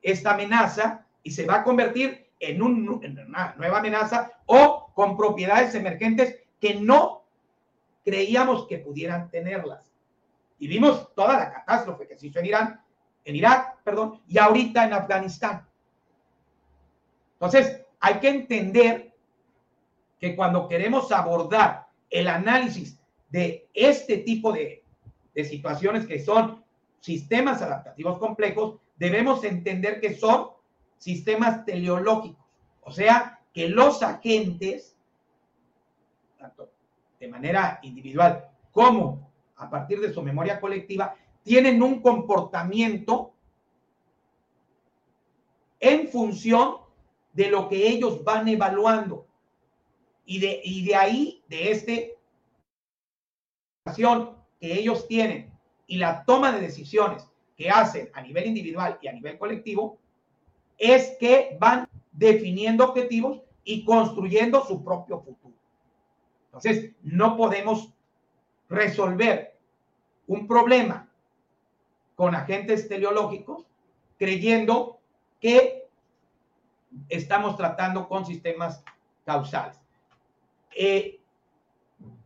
[0.03, 6.37] esta amenaza y se va a convertir en, una nueva amenaza o con propiedades emergentes
[6.61, 7.25] que no
[8.05, 9.93] creíamos que pudieran tenerlas.
[10.59, 12.81] Y vimos toda la catástrofe que se hizo en Irán,
[13.25, 15.67] en Irak, perdón, y ahorita en Afganistán.
[17.35, 19.15] Entonces, hay que entender
[20.19, 24.85] que cuando queremos abordar el análisis de este tipo de,
[25.35, 26.63] situaciones que son
[27.01, 30.49] sistemas adaptativos complejos, debemos entender que son
[30.99, 32.45] sistemas teleológicos,
[32.83, 34.99] o sea, que los agentes,
[36.41, 36.71] tanto
[37.21, 43.35] de manera individual como a partir de su memoria colectiva, tienen un comportamiento
[45.79, 46.77] en función
[47.33, 49.27] de lo que ellos van evaluando.
[50.25, 52.17] Y de, y de ahí, de este
[54.61, 55.51] que ellos tienen
[55.87, 59.99] y la toma de decisiones que hacen a nivel individual y a nivel colectivo
[60.79, 65.60] es que van definiendo objetivos y construyendo su propio futuro.
[66.53, 67.93] Entonces, no podemos
[68.69, 69.57] resolver
[70.27, 71.09] un problema
[72.17, 73.67] con agentes teleológicos
[74.19, 75.01] creyendo
[75.41, 75.89] que
[77.09, 78.83] estamos tratando con sistemas
[79.25, 79.79] causales.
[80.77, 81.21] Eh,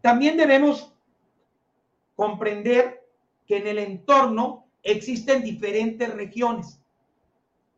[0.01, 0.93] también debemos
[2.17, 3.07] comprender
[3.47, 6.81] que en el entorno existen diferentes regiones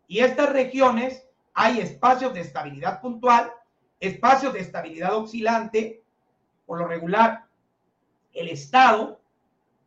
[0.09, 3.53] y estas regiones hay espacios de estabilidad puntual,
[3.99, 6.03] espacios de estabilidad oscilante,
[6.67, 7.47] por lo regular
[8.33, 9.21] el Estado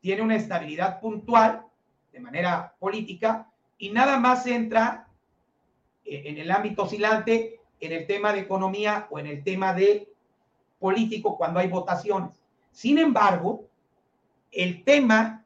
[0.02, 1.66] tiene una estabilidad puntual
[2.12, 5.08] de manera política y nada más entra
[6.06, 10.12] eh, en el ámbito oscilante en el tema de economía o en el tema de
[10.80, 12.32] político cuando hay votaciones.
[12.72, 13.66] Sin embargo,
[14.52, 15.46] el tema,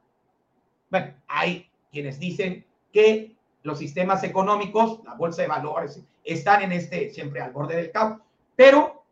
[0.90, 7.10] bueno, hay quienes dicen que los sistemas económicos, la bolsa de valores, están en este
[7.10, 8.20] siempre al borde del caos,
[8.56, 9.04] pero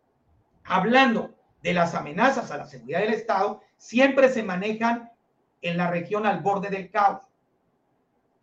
[0.64, 1.30] hablando
[1.62, 5.10] de las amenazas a la seguridad del Estado, siempre se manejan
[5.60, 7.22] en la región al borde del caos.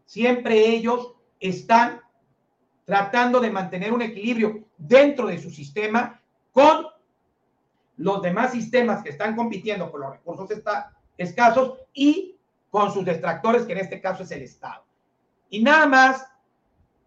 [0.05, 2.01] Siempre ellos están
[2.85, 6.19] tratando de mantener un equilibrio dentro de su sistema
[6.51, 6.87] con
[7.97, 10.49] los demás sistemas que están compitiendo por los recursos
[11.17, 12.37] escasos y
[12.69, 14.85] con sus detractores, que en este caso es el Estado.
[15.49, 16.25] Y nada más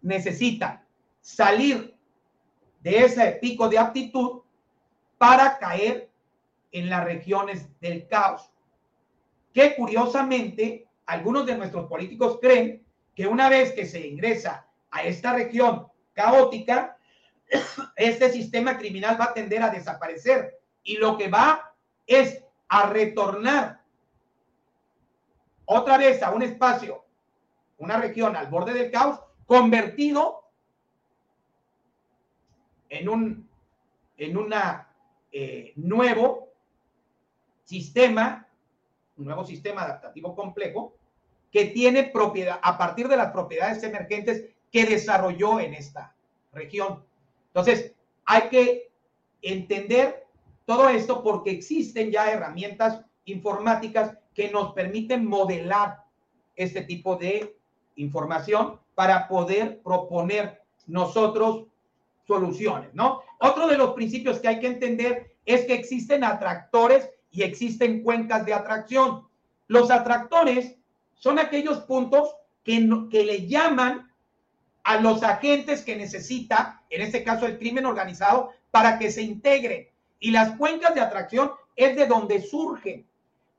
[0.01, 0.85] necesitan
[1.19, 1.97] salir
[2.81, 4.42] de ese pico de aptitud
[5.23, 6.09] para caer
[6.73, 8.51] en las regiones del caos.
[9.53, 15.31] Que curiosamente, algunos de nuestros políticos creen que una vez que se ingresa a esta
[15.31, 16.97] región caótica,
[17.95, 21.73] este sistema criminal va a tender a desaparecer y lo que va
[22.05, 23.79] es a retornar
[25.63, 27.05] otra vez a un espacio
[27.77, 30.49] una región al borde del caos convertido
[32.89, 33.49] en un
[34.17, 34.92] en una
[35.35, 36.49] eh, nuevo
[37.63, 38.47] sistema,
[39.17, 40.93] un nuevo sistema adaptativo complejo
[41.51, 46.15] que tiene propiedad a partir de las propiedades emergentes que desarrolló en esta
[46.51, 47.03] región.
[47.47, 47.93] Entonces,
[48.25, 48.91] hay que
[49.41, 50.27] entender
[50.65, 56.03] todo esto porque existen ya herramientas informáticas que nos permiten modelar
[56.55, 57.57] este tipo de
[57.95, 61.65] información para poder proponer nosotros
[62.27, 63.21] soluciones, ¿no?
[63.39, 68.45] Otro de los principios que hay que entender es que existen atractores y existen cuencas
[68.45, 69.27] de atracción.
[69.67, 70.75] Los atractores
[71.15, 74.11] son aquellos puntos que, que le llaman
[74.83, 79.87] a los agentes que necesita, en este caso el crimen organizado, para que se integren.
[80.19, 83.05] Y las cuencas de atracción es de donde surgen.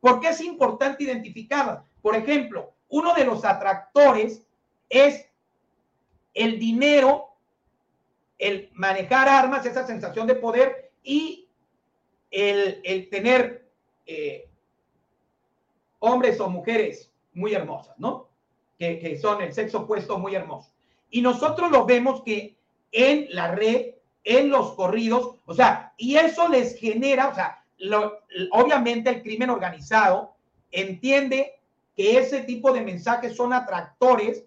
[0.00, 1.82] ¿Por qué es importante identificarlas?
[2.02, 4.42] Por ejemplo, uno de los atractores
[4.88, 5.26] es
[6.34, 7.33] el dinero,
[8.44, 11.48] el manejar armas, esa sensación de poder y
[12.30, 13.70] el, tener
[14.04, 14.50] eh,
[15.98, 18.28] hombres o mujeres muy hermosas, ¿no?
[18.78, 20.70] Que, que son el sexo opuesto muy hermoso.
[21.08, 22.58] Y nosotros lo vemos que
[22.92, 27.64] en la red, en los corridos, o sea, y eso les genera, o sea,
[28.52, 30.34] obviamente el crimen organizado
[30.70, 31.60] entiende
[31.96, 34.44] que ese tipo de mensajes son atractores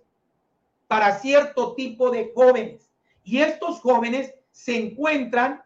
[0.88, 2.87] para cierto tipo de jóvenes.
[3.28, 5.62] Y estos jóvenes se encuentran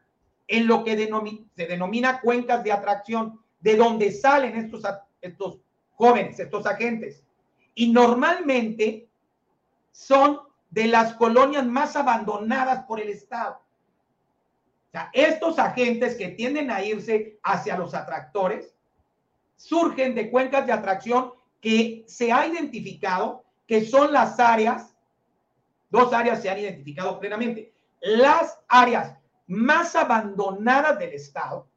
[0.47, 0.97] en lo que
[1.55, 4.81] se denomina cuencas de atracción, de donde salen estos,
[5.21, 5.59] estos
[5.91, 7.23] jóvenes, estos agentes.
[7.75, 9.07] Y normalmente
[9.91, 10.39] son
[10.71, 13.61] de las colonias más abandonadas por el Estado.
[15.13, 18.73] Estos agentes que tienden a irse hacia los atractores
[19.55, 24.90] surgen de cuencas de atracción que se ha identificado que son las áreas,
[25.91, 29.15] dos áreas se han identificado plenamente, las áreas
[29.45, 31.67] más abandonadas del Estado,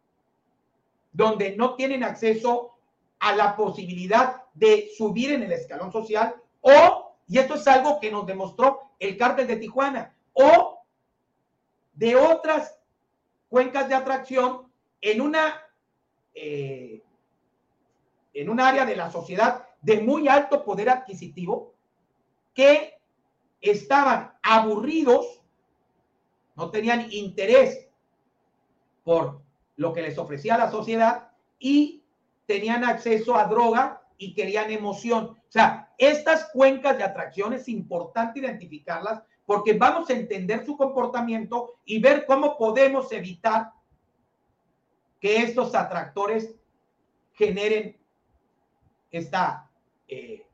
[1.13, 2.79] donde no tienen acceso
[3.19, 8.11] a la posibilidad de subir en el escalón social o y esto es algo que
[8.11, 10.83] nos demostró el cártel de Tijuana o
[11.95, 12.79] de otras
[13.49, 15.63] cuencas de atracción en una
[16.35, 17.03] eh,
[18.35, 21.73] en un área de la sociedad de muy alto poder adquisitivo
[22.53, 22.94] que
[23.71, 25.43] estaban aburridos,
[26.55, 27.89] no tenían interés
[29.03, 29.41] por
[29.77, 32.03] lo que les ofrecía la sociedad y
[32.47, 35.25] tenían acceso a droga y querían emoción.
[35.25, 41.75] O sea, estas cuencas de atracción es importante identificarlas porque vamos a entender su comportamiento
[41.85, 43.73] y ver cómo podemos evitar
[45.21, 46.55] que estos atractores
[47.33, 47.97] generen
[49.11, 49.71] esta,
[50.07, 50.47] eh,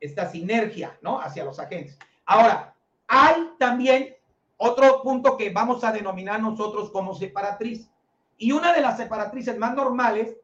[0.00, 1.20] esta sinergia ¿no?
[1.20, 1.98] hacia los agentes.
[2.24, 2.74] Ahora,
[3.06, 4.16] hay también
[4.56, 7.90] otro punto que vamos a denominar nosotros como separatriz.
[8.36, 10.36] Y una de las separatrices más normales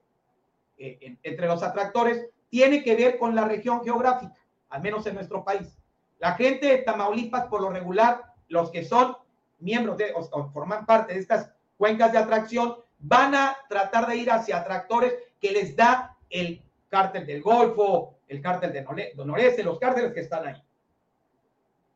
[0.77, 4.35] eh, entre los atractores tiene que ver con la región geográfica,
[4.71, 5.79] al menos en nuestro país.
[6.19, 9.17] La gente de Tamaulipas, por lo regular, los que son
[9.61, 14.31] miembros de o, forman parte de estas cuencas de atracción, van a tratar de ir
[14.31, 18.85] hacia atractores que les da el cártel del Golfo, el cártel de
[19.25, 20.63] Noreste, los cárteles que están ahí,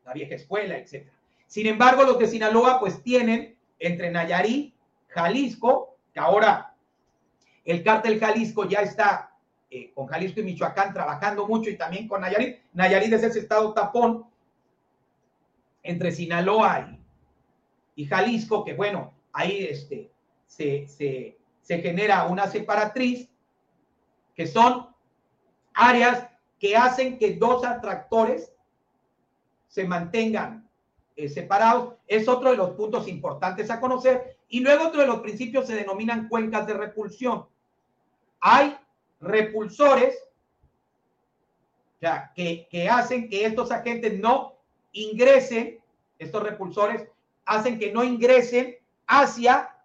[0.05, 1.07] la vieja escuela, etc.
[1.47, 4.73] Sin embargo, los de Sinaloa pues tienen entre Nayarit,
[5.07, 6.73] Jalisco, que ahora
[7.65, 9.37] el cártel Jalisco ya está
[9.69, 12.59] eh, con Jalisco y Michoacán trabajando mucho y también con Nayarit.
[12.73, 14.25] Nayarit es ese estado tapón
[15.81, 16.97] entre Sinaloa
[17.95, 20.09] y, Jalisco, que bueno, ahí este,
[20.47, 23.29] se, se genera una separatriz,
[24.35, 24.87] que son
[25.73, 26.27] áreas
[26.59, 28.52] que hacen que dos atractores
[29.73, 30.69] se mantengan
[31.15, 31.95] eh, separados.
[32.05, 34.37] Es otro de los puntos importantes a conocer.
[34.47, 37.47] Y luego otro de los principios se denominan cuencas de repulsión.
[38.39, 38.77] Hay
[39.19, 40.15] repulsores
[42.35, 44.59] que, que hacen que estos agentes no
[44.91, 45.79] ingresen,
[46.19, 47.07] estos repulsores
[47.43, 48.75] hacen que no ingresen
[49.07, 49.75] hacia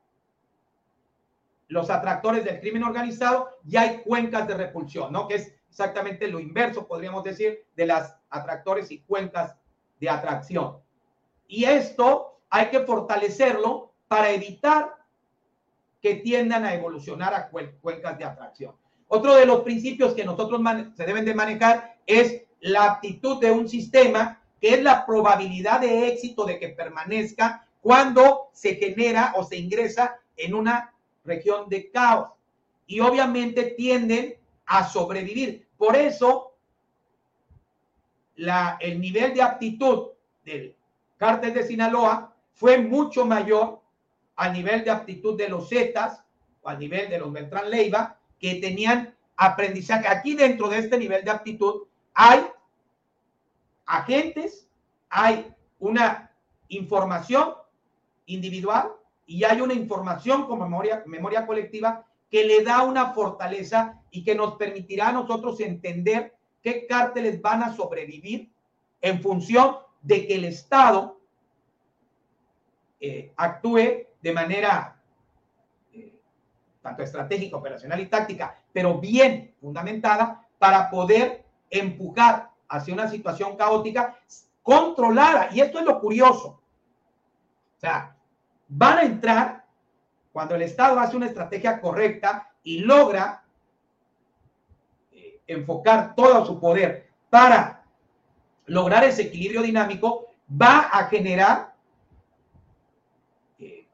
[1.69, 5.27] los atractores del crimen organizado y hay cuencas de repulsión, ¿no?
[5.27, 9.55] Que es exactamente lo inverso, podríamos decir, de las atractores y cuencas
[10.01, 10.79] de atracción.
[11.47, 14.97] Y esto hay que fortalecerlo para evitar
[16.01, 18.75] que tiendan a evolucionar a cuencas de atracción.
[19.09, 20.61] Otro de los principios que nosotros
[20.95, 26.09] se deben de manejar es la aptitud de un sistema, que es la probabilidad de
[26.09, 30.93] éxito de que permanezca cuando se genera o se ingresa en una
[31.25, 32.31] región de caos.
[32.87, 34.37] Y obviamente tienden
[34.67, 35.67] a sobrevivir.
[35.77, 36.55] Por eso,
[38.81, 40.11] el nivel de aptitud
[40.45, 40.77] del
[41.17, 43.81] cártel de Sinaloa fue mucho mayor
[44.37, 46.23] al nivel de aptitud de los Zetas
[46.63, 50.07] o al nivel de los Beltrán Leiva, que tenían aprendizaje.
[50.07, 51.83] Aquí dentro de este nivel de aptitud
[52.15, 52.47] hay
[53.87, 54.69] agentes,
[55.09, 56.33] hay una
[56.69, 57.55] información
[58.27, 58.93] individual
[59.27, 64.35] y hay una información con memoria, memoria colectiva que le da una fortaleza y que
[64.35, 68.51] nos permitirá a nosotros entender qué cárteles van a sobrevivir
[69.01, 71.19] en función de que el Estado
[73.01, 75.01] eh, actúe de manera
[75.93, 76.15] eh,
[76.83, 84.19] tanto estratégica, operacional y táctica, pero bien fundamentada para poder empujar hacia una situación caótica
[84.63, 85.49] controlada.
[85.53, 86.61] Y esto es lo curioso.
[87.77, 88.17] O sea,
[88.67, 89.65] van a entrar
[90.33, 93.45] cuando el Estado hace una estrategia correcta y logra
[95.49, 97.85] enfocar todo su poder para
[98.67, 101.75] lograr ese equilibrio dinámico, va a generar
[103.59, 103.87] eh,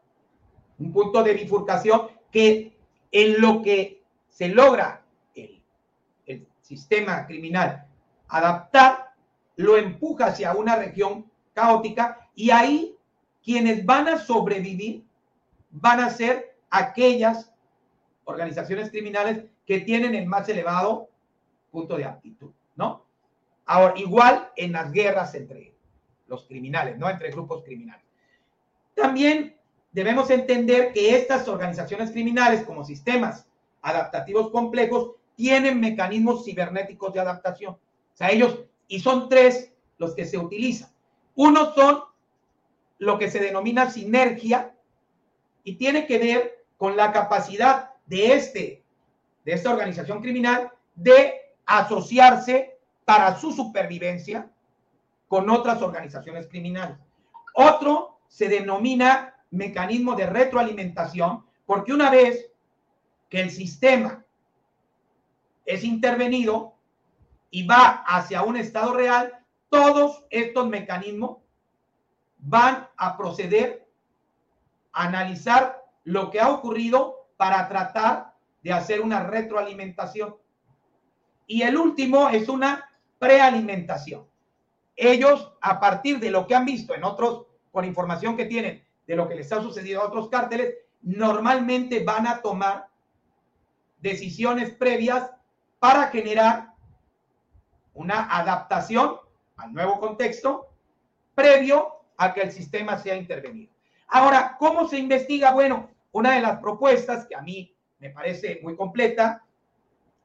[0.79, 2.77] un punto de bifurcación que
[3.11, 5.03] en lo que se logra
[5.35, 5.63] el,
[6.27, 7.87] el sistema criminal
[8.29, 9.13] adaptar,
[9.57, 12.97] lo empuja hacia una región caótica y ahí
[13.45, 15.05] quienes van a sobrevivir
[15.71, 17.53] van a ser aquellas
[18.25, 21.09] organizaciones criminales que tienen el más elevado
[21.75, 23.05] punto de aptitud, ¿no?
[23.67, 25.75] Ahora, igual en las guerras entre
[26.29, 27.11] los criminales, ¿no?
[27.11, 28.07] Entre grupos criminales.
[28.95, 29.57] También
[29.91, 33.47] debemos entender que estas organizaciones criminales como sistemas
[33.83, 37.75] adaptativos complejos tienen mecanismos cibernéticos de adaptación.
[37.75, 40.91] O sea, ellos, y son tres los que se utilizan.
[41.35, 42.05] Uno son
[42.99, 44.75] lo que se denomina sinergia
[45.65, 48.85] y tiene que ver con la capacidad de este,
[49.45, 54.51] de esta organización criminal de asociarse para su supervivencia
[55.29, 56.99] con otras organizaciones criminales.
[57.55, 62.51] Otro se denomina mecanismo de retroalimentación, porque una vez
[63.29, 64.25] que el sistema
[65.65, 66.75] es intervenido,
[67.55, 69.39] y va hacia un estado real,
[69.69, 71.39] todos estos mecanismos
[72.39, 73.87] van a proceder
[74.93, 78.35] a analizar lo que ha ocurrido para tratar
[78.65, 80.35] de hacer una retroalimentación.
[81.47, 82.89] Y el último es una
[83.19, 84.27] prealimentación.
[84.97, 89.17] Ellos, a partir de lo que han visto en otros, con información que tienen de
[89.17, 92.89] lo que les ha sucedido a otros cárteles, normalmente van a tomar
[93.99, 95.31] decisiones previas
[95.79, 96.73] para generar
[97.95, 99.17] una adaptación
[99.57, 100.69] al nuevo contexto
[101.35, 103.73] previo a que el sistema sea intervenido.
[104.09, 105.53] Ahora, ¿cómo se investiga?
[105.53, 109.45] Bueno, una de las propuestas que a mí me parece muy completa,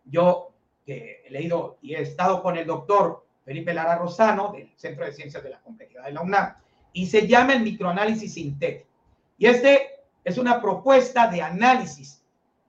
[0.05, 0.49] yo
[0.90, 5.14] que he leído y he estado con el doctor Felipe Lara Rosano del Centro de
[5.14, 6.56] Ciencias de la Complejidad de la UNAM,
[6.94, 8.90] y se llama el microanálisis sintético.
[9.38, 12.24] Y este es una propuesta de análisis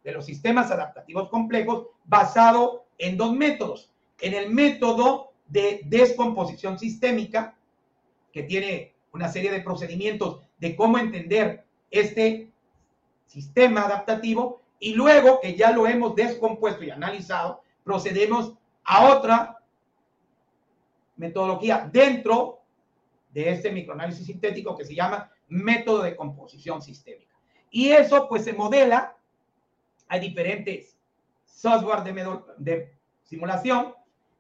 [0.05, 3.91] de los sistemas adaptativos complejos basado en dos métodos
[4.21, 7.57] en el método de descomposición sistémica,
[8.35, 12.51] que tiene una serie de procedimientos de cómo entender este
[13.25, 18.55] sistema adaptativo, y luego que ya lo hemos descompuesto y analizado, procedemos
[18.85, 19.59] a otra
[21.17, 22.61] metodología dentro
[23.33, 27.35] de este microanálisis sintético que se llama método de composición sistémica.
[27.71, 29.17] Y eso pues se modela,
[30.09, 30.97] hay diferentes
[31.45, 33.95] software de, de simulación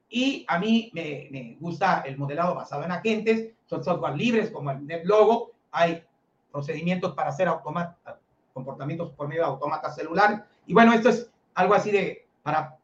[0.08, 4.84] y a mí me, gusta el modelado basado en agentes, son software libres como el
[4.84, 6.02] NetLogo, hay
[6.50, 7.48] procedimientos para hacer
[8.52, 10.40] comportamientos por medio de autómatas celulares.
[10.66, 12.79] Y bueno, esto es algo así de, para,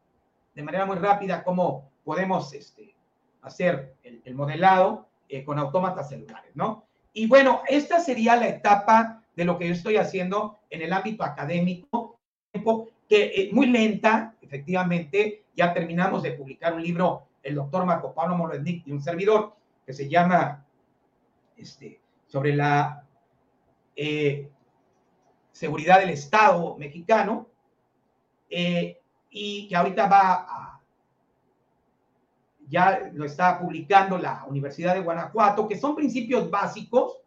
[0.57, 2.95] de manera muy rápida, cómo podemos este,
[3.43, 6.87] hacer el, modelado eh, con autómatas celulares, ¿no?
[7.13, 11.23] Y bueno, esta sería la etapa de lo que yo estoy haciendo en el ámbito
[11.23, 12.19] académico,
[13.07, 18.35] que es muy lenta, efectivamente, ya terminamos de publicar un libro, el doctor Marco Pablo
[18.35, 19.53] Molodnik y un servidor,
[19.85, 20.65] que se llama
[21.55, 23.03] este, sobre la
[23.95, 24.49] eh,
[25.51, 27.47] seguridad del Estado mexicano,
[28.49, 28.96] eh,
[29.29, 30.81] y que ahorita va a,
[32.69, 37.17] ya lo está publicando la Universidad de Guanajuato, que son principios básicos,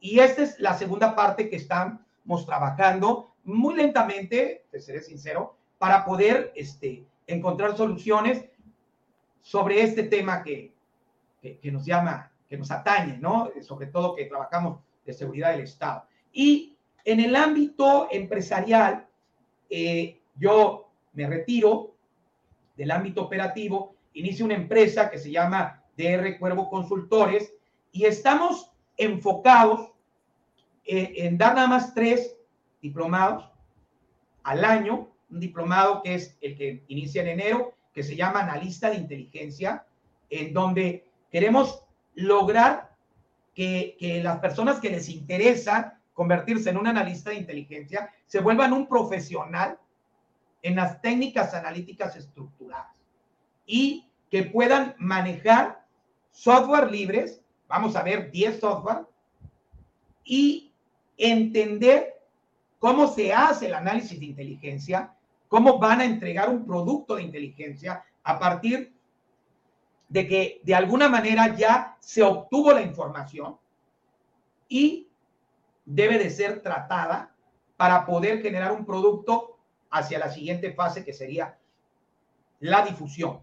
[0.00, 6.04] y esta es la segunda parte que estamos trabajando muy lentamente, te seré sincero, para
[6.04, 8.44] poder este, encontrar soluciones
[9.40, 10.74] sobre este tema que,
[11.40, 13.50] que, nos llama, que nos atañe, ¿no?
[13.62, 16.04] Sobre todo que trabajamos de seguridad del Estado.
[16.32, 19.06] Y en el ámbito empresarial,
[19.70, 20.85] eh, yo
[21.16, 21.96] me retiro
[22.76, 27.52] del ámbito operativo, inicio una empresa que se llama DR Cuervo Consultores
[27.90, 29.92] y estamos enfocados
[30.84, 32.36] eh, en dar nada más tres
[32.82, 33.50] diplomados
[34.42, 38.90] al año, un diplomado que es el que inicia en enero, que se llama Analista
[38.90, 39.86] de Inteligencia,
[40.28, 41.82] en donde queremos
[42.14, 42.94] lograr
[43.54, 48.72] que, que las personas que les interesa convertirse en un analista de inteligencia se vuelvan
[48.72, 49.78] un profesional
[50.62, 52.92] en las técnicas analíticas estructuradas
[53.66, 55.84] y que puedan manejar
[56.30, 59.06] software libres, vamos a ver 10 software,
[60.24, 60.72] y
[61.16, 62.20] entender
[62.78, 65.14] cómo se hace el análisis de inteligencia,
[65.48, 68.92] cómo van a entregar un producto de inteligencia a partir
[70.08, 73.56] de que de alguna manera ya se obtuvo la información
[74.68, 75.08] y
[75.84, 77.32] debe de ser tratada
[77.76, 79.55] para poder generar un producto
[79.98, 81.58] hacia la siguiente fase que sería
[82.60, 83.40] la difusión.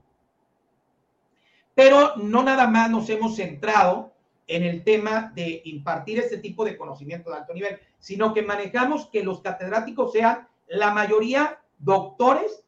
[1.75, 4.13] Pero no nada más nos hemos centrado
[4.47, 9.07] en el tema de impartir este tipo de conocimiento de alto nivel, sino que manejamos
[9.07, 12.63] que los catedráticos sean la mayoría doctores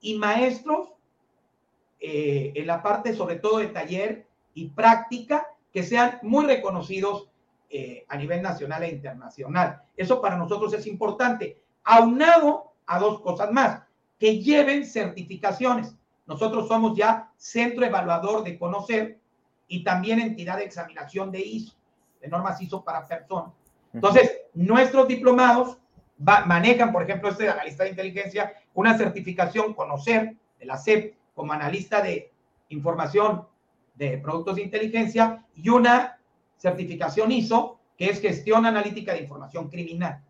[0.00, 0.90] y maestros
[2.00, 7.28] eh, en la parte sobre todo de taller y práctica, que sean muy reconocidos
[7.68, 9.82] eh, a nivel nacional e internacional.
[9.96, 13.82] Eso para nosotros es importante, aunado a dos cosas más,
[14.18, 15.94] que lleven certificaciones.
[16.26, 19.20] Nosotros somos ya centro evaluador de conocer
[19.68, 21.76] y también entidad de examinación de ISO,
[22.20, 23.52] de normas ISO para personas.
[23.92, 25.78] Entonces, nuestros diplomados
[26.18, 32.02] manejan, por ejemplo, este analista de inteligencia, una certificación conocer de la CEP como analista
[32.02, 32.32] de
[32.70, 33.46] información
[33.94, 36.18] de productos de inteligencia y una
[36.56, 40.24] certificación ISO que es gestión analítica de información criminal.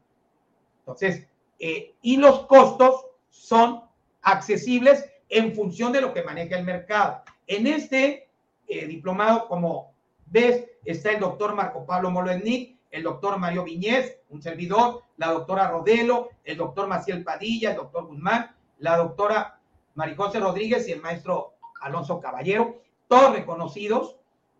[0.81, 1.27] Entonces,
[1.61, 3.83] eh, y los costos son
[4.23, 7.23] accesibles en función de lo que maneja el mercado.
[7.47, 8.29] En este
[8.67, 9.93] eh, diplomado, como
[10.27, 15.69] ves, está el doctor Marco Pablo Molennik, el doctor Mario Viñez, un servidor, la doctora
[15.69, 19.61] Rodelo, el doctor Maciel Padilla, el doctor Guzmán, la doctora
[19.95, 24.17] Marijose Rodríguez y el maestro Alonso Caballero, todos reconocidos.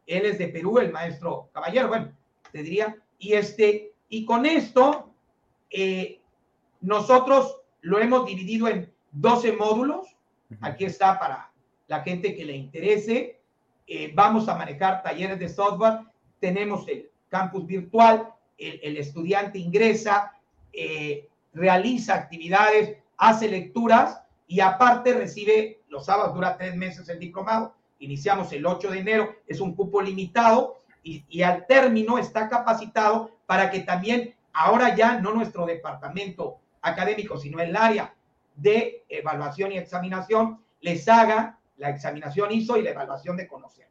[0.07, 2.13] Él es de Perú, el maestro Caballero, bueno,
[2.53, 2.97] te diría.
[3.19, 5.11] Y este, y con esto,
[5.71, 6.20] eh,
[6.81, 10.07] nosotros lo hemos dividido en 12 módulos
[10.61, 11.51] Aquí está para
[11.87, 13.41] la gente que le interese.
[13.87, 16.01] Eh, vamos a manejar talleres de software.
[16.41, 18.33] Tenemos el campus virtual.
[18.59, 20.37] El, estudiante ingresa,
[20.73, 27.75] eh, realiza actividades, hace lecturas y aparte recibe los sábados, dura tres meses el diplomado.
[28.01, 33.31] Iniciamos el 8 de enero, es un cupo limitado y, y al término está capacitado
[33.47, 38.15] para que también ahora ya no nuestro departamento académico, sino el área
[38.57, 43.89] de evaluación y examinación les haga la examinación ISO y la evaluación de conocer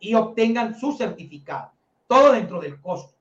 [0.00, 1.72] y obtengan su certificado,
[2.06, 3.14] todo dentro del costo.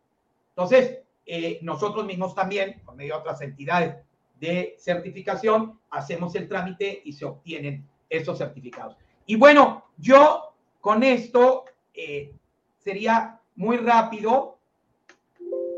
[0.50, 3.96] Entonces, eh, nosotros mismos también, por medio de otras entidades
[4.40, 8.96] de certificación, hacemos el trámite y se obtienen esos certificados.
[9.26, 12.34] Y bueno, yo con esto eh,
[12.78, 14.58] sería muy rápido.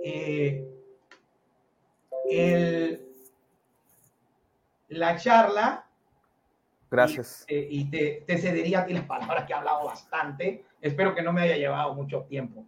[0.03, 0.65] Eh,
[2.29, 3.09] el,
[4.89, 5.85] la charla.
[6.91, 7.45] Gracias.
[7.47, 10.65] Y, te, cedería a ti las palabras que he hablado bastante.
[10.81, 12.65] Espero que no me haya llevado mucho tiempo.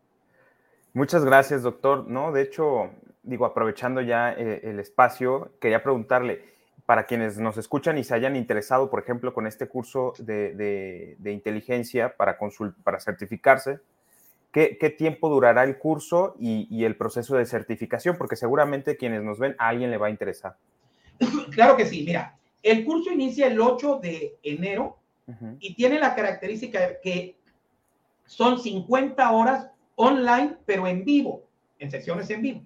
[0.93, 2.07] Muchas gracias, doctor.
[2.07, 2.91] No, de hecho,
[3.23, 6.51] digo, aprovechando ya eh, el espacio, quería preguntarle,
[6.85, 12.15] para quienes nos escuchan y se hayan interesado, por ejemplo, con este curso de, inteligencia
[12.17, 12.37] para,
[12.83, 13.79] para certificarse,
[14.51, 18.17] ¿qué, tiempo durará el curso y, y, el proceso de certificación?
[18.17, 20.57] Porque seguramente quienes nos ven, a alguien le va a interesar.
[21.51, 24.97] claro que sí, mira, el curso inicia el 8 de enero
[25.59, 27.37] y tiene la característica de que
[28.25, 31.43] son 50 horas online, pero en vivo,
[31.79, 32.61] en sesiones en vivo,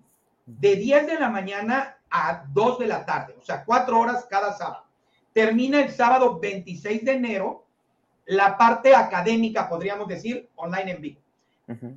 [0.46, 4.54] de 10 de la mañana a 2 de la tarde, o sea, 4 horas cada
[4.54, 4.86] sábado.
[5.32, 7.66] Termina el sábado 26 de enero
[8.26, 11.22] la parte académica, podríamos decir, online en vivo.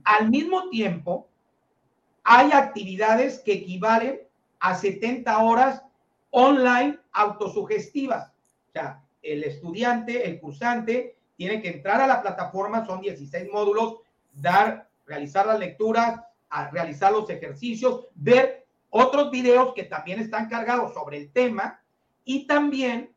[0.04, 1.28] Al mismo tiempo,
[2.24, 4.20] hay actividades que equivalen
[4.60, 5.82] a 70 horas
[6.30, 8.32] online autosugestivas.
[8.68, 13.98] O sea, el estudiante, el cursante, tiene que entrar a la plataforma, son 16 módulos,
[14.32, 16.20] dar, realizar las lecturas,
[16.72, 21.80] realizar los ejercicios, ver otros videos que también están cargados sobre el tema
[22.24, 23.14] y también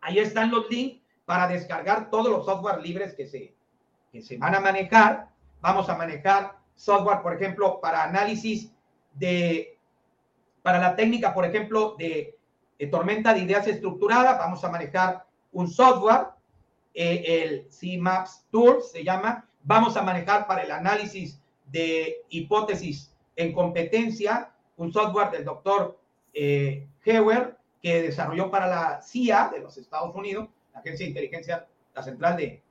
[0.00, 3.54] ahí están los links para descargar todos los software libres que se,
[4.12, 5.28] que se van a manejar.
[5.60, 8.70] Vamos a manejar software, por ejemplo, para análisis
[9.14, 9.77] de
[10.62, 12.36] para la técnica, por ejemplo, de,
[12.90, 16.28] tormenta de ideas estructurada, vamos a manejar un software
[16.94, 19.48] eh, el CMAPS Tool, se llama.
[19.62, 25.98] Vamos a manejar para el análisis de hipótesis en competencia un software del doctor
[26.32, 31.66] eh, Hewer que desarrolló para la CIA de los Estados Unidos, la Agencia de Inteligencia,
[32.02, 32.62] Central de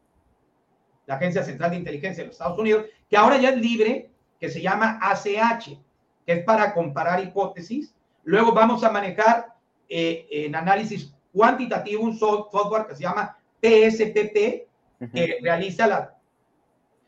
[1.05, 4.09] la Agencia Central de Inteligencia de los Estados Unidos, que ahora ya es libre,
[4.39, 5.77] que se llama ACH,
[6.27, 7.95] que es para comparar hipótesis.
[8.25, 9.55] Luego vamos a manejar
[9.87, 14.67] eh, en análisis cuantitativo un software que se llama PSPP,
[15.13, 16.15] que realiza la,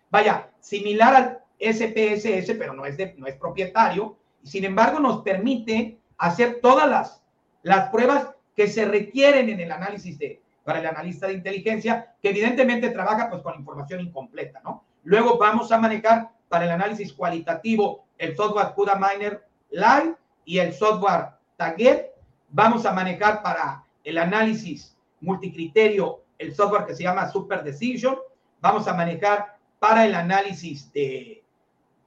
[0.09, 5.97] vaya, similar al SPSS, pero no es, de, no es propietario, sin embargo nos permite
[6.17, 7.21] hacer todas las,
[7.61, 12.29] las pruebas que se requieren en el análisis de, para el analista de inteligencia, que
[12.29, 14.85] evidentemente trabaja pues con información incompleta, ¿no?
[15.03, 20.15] Luego vamos a manejar para el análisis cualitativo el software CUDA Miner Live
[20.45, 22.05] y el software Target.
[22.49, 28.17] Vamos a manejar para el análisis multicriterio el software que se llama Super Decision.
[28.61, 31.43] Vamos a manejar para el análisis de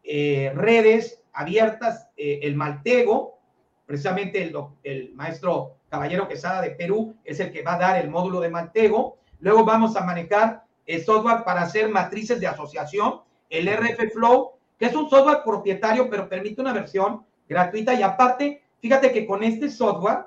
[0.04, 3.38] eh, redes abiertas eh, el Maltego.
[3.86, 4.52] Precisamente
[4.82, 8.48] el, maestro Caballero Quesada de Perú es el que va a dar el módulo de
[8.48, 9.18] Maltego.
[9.40, 14.52] Luego vamos a manejar el software para hacer matrices de asociación, el RF Flow,
[14.82, 17.94] que es un software propietario, pero permite una versión gratuita.
[17.94, 20.24] Y aparte, fíjate que con este software,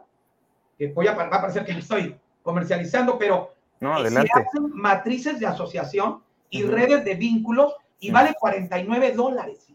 [0.78, 3.52] que voy a, va a parecer que lo estoy comercializando, pero
[3.82, 9.68] no, se hacen matrices de asociación y redes de vínculos y vale 49 dólares.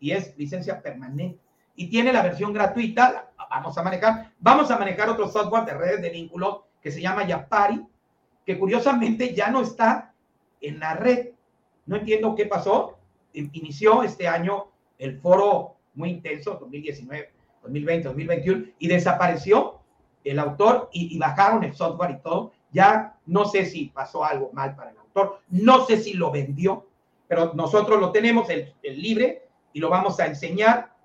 [0.00, 1.38] Y es licencia permanente.
[1.74, 4.32] Y tiene la versión gratuita, la vamos a manejar.
[4.38, 7.86] Vamos a manejar otro software de redes de vínculos que se llama Yapari,
[8.46, 10.14] que curiosamente ya no está
[10.62, 11.32] en la red.
[11.84, 12.95] No entiendo qué pasó
[13.36, 14.68] inició este año
[14.98, 17.32] el foro muy intenso, 2019,
[17.62, 19.80] 2020, 2021, y desapareció
[20.24, 22.52] el autor y, bajaron el software y todo.
[22.72, 26.86] Ya no sé si pasó algo mal para el autor, no sé si lo vendió,
[27.28, 30.96] pero nosotros lo tenemos, el, el libre, y lo vamos a enseñar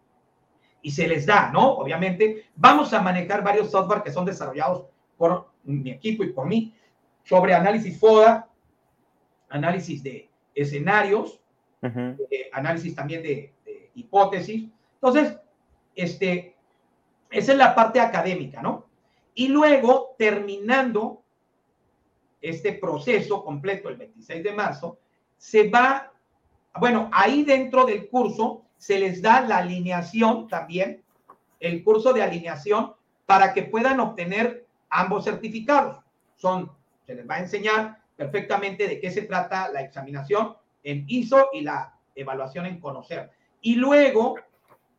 [0.82, 1.74] y se les da, ¿no?
[1.74, 4.86] Obviamente, vamos a manejar varios software que son desarrollados
[5.18, 6.74] por mi equipo y por mí
[7.24, 8.48] sobre análisis FODA,
[9.50, 11.41] análisis de escenarios,
[12.52, 13.54] análisis también de,
[13.96, 14.70] hipótesis.
[14.96, 15.38] Entonces,
[15.96, 16.56] este,
[17.30, 18.86] esa es la parte académica, ¿no?
[19.34, 21.22] Y luego, terminando
[22.42, 25.00] este proceso completo el 26 de marzo,
[25.38, 26.12] se va,
[26.80, 31.04] bueno, ahí dentro del curso se les da la alineación también,
[31.60, 32.94] el curso de alineación,
[33.26, 36.04] para que puedan obtener ambos certificados.
[36.36, 36.72] Son,
[37.06, 41.62] se les va a enseñar perfectamente de qué se trata la examinación en ISO y
[41.62, 43.32] la evaluación en conocer.
[43.62, 44.36] Y luego,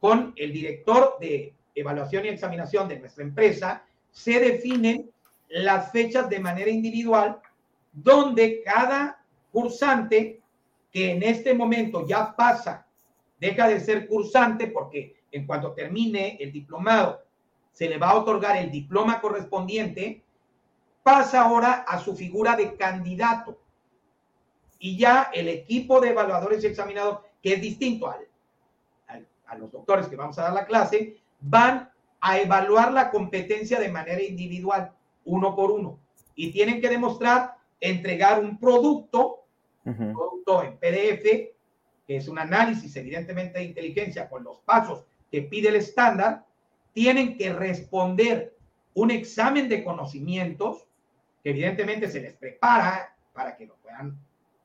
[0.01, 5.11] con el director de evaluación y examinación de nuestra empresa, se definen
[5.49, 7.41] las fechas de manera individual
[7.93, 10.41] donde cada cursante
[10.91, 12.87] que en este momento ya pasa,
[13.39, 17.23] deja de ser cursante porque en cuanto termine el diplomado,
[17.73, 20.23] se le va a otorgar el diploma correspondiente,
[21.03, 23.62] pasa ahora a su figura de candidato
[24.83, 28.27] y ya el equipo de evaluadores y examinados, que es distinto al,
[29.47, 31.89] a los doctores que vamos a dar la clase, van
[32.21, 34.93] a evaluar la competencia de manera individual,
[35.25, 36.01] uno por uno,
[36.35, 39.45] y tienen que demostrar entregar un producto,
[39.85, 41.53] un producto en PDF,
[42.05, 46.45] que es un análisis evidentemente de inteligencia con los pasos que pide el estándar,
[46.93, 48.57] tienen que responder
[48.95, 50.89] un examen de conocimientos
[51.45, 54.19] que evidentemente se les prepara para que lo puedan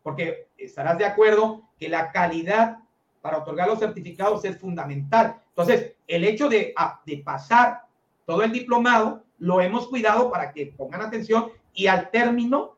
[0.07, 2.77] porque estarás de acuerdo que la calidad
[3.21, 5.41] para otorgar los certificados es fundamental.
[5.49, 6.73] Entonces, el hecho de,
[7.05, 7.81] de pasar
[8.25, 12.77] todo el diplomado, lo hemos cuidado para que pongan atención y al término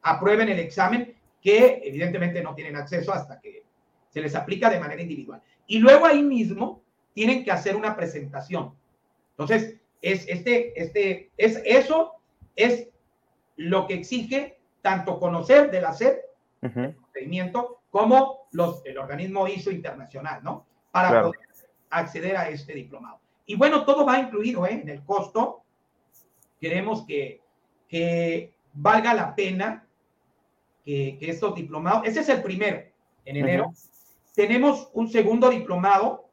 [0.00, 3.62] aprueben el examen que evidentemente no tienen acceso hasta que
[4.08, 5.42] se les aplica de manera individual.
[5.66, 6.80] Y luego ahí mismo
[7.12, 8.72] tienen que hacer una presentación.
[9.32, 12.12] Entonces, es este, este, es eso
[12.56, 12.88] es
[13.56, 15.70] lo que exige tanto conocer
[16.60, 20.66] del hacer procedimiento como los, el organismo ISO internacional, ¿no?
[20.90, 21.40] Para poder
[21.90, 23.20] acceder a este diplomado.
[23.46, 24.80] Y bueno, todo va incluido ¿eh?
[24.82, 25.62] en el costo.
[26.60, 27.40] Queremos que,
[27.88, 29.86] que valga la pena
[30.84, 32.82] que, que, estos diplomados, ese es el primero
[33.24, 33.72] en enero.
[34.34, 36.28] Tenemos un segundo diplomado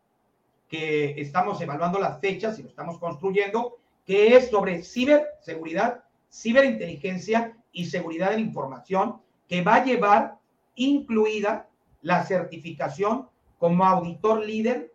[0.67, 7.85] que estamos evaluando las fechas y lo estamos construyendo, que es sobre ciberseguridad, ciberinteligencia y
[7.85, 10.39] seguridad de la información que va a llevar
[10.75, 11.69] incluida
[12.01, 13.27] la certificación
[13.57, 14.93] como auditor líder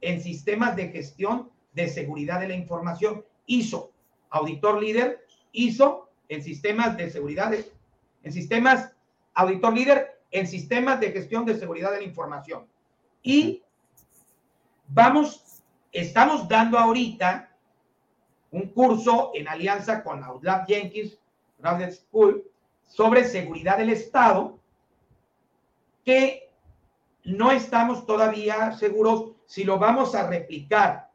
[0.00, 3.92] en sistemas de gestión de seguridad de la información, ISO,
[4.30, 7.52] auditor líder, ISO en sistemas de seguridad
[8.22, 8.94] en sistemas,
[9.34, 12.66] auditor líder en sistemas de gestión de seguridad de la información.
[13.22, 13.62] Y
[14.88, 15.62] vamos,
[15.92, 17.50] estamos dando ahorita
[18.50, 21.18] un curso en alianza con Outlab Jenkins,
[21.58, 22.51] Graduate School,
[22.92, 24.58] sobre seguridad del Estado,
[26.04, 26.50] que
[27.24, 31.10] no estamos todavía seguros si lo vamos a replicar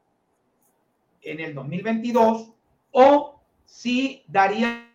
[1.22, 2.52] en el 2022
[2.90, 4.90] o si daría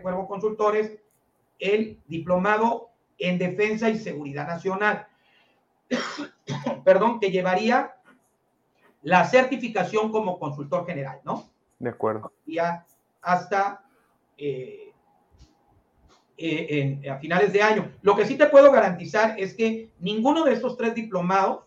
[0.00, 0.98] Cuervo Consultores
[1.58, 5.06] el diplomado en Defensa y Seguridad Nacional.
[6.84, 7.96] Perdón, que llevaría
[9.02, 11.50] la certificación como consultor general, ¿no?
[11.78, 12.32] De acuerdo.
[12.46, 12.86] Ya
[13.20, 13.84] hasta
[14.38, 14.91] eh,
[16.44, 17.92] eh, a finales de año.
[18.02, 21.60] Lo que sí te puedo garantizar es que ninguno de estos tres diplomados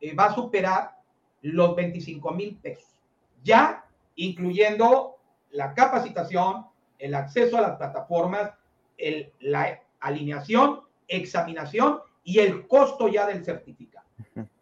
[0.00, 0.96] eh, va a superar
[1.42, 2.94] los 25 mil pesos,
[3.42, 5.16] ya incluyendo
[5.50, 6.66] la capacitación,
[7.00, 8.52] el acceso a las plataformas,
[8.98, 14.06] el, la alineación, examinación y el costo ya del certificado.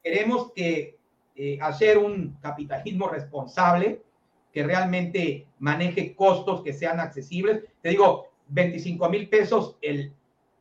[0.02, 0.96] Queremos que
[1.36, 4.02] eh, hacer un capitalismo responsable
[4.50, 7.64] que realmente maneje costos que sean accesibles.
[7.82, 10.12] Te digo, 25 mil pesos el,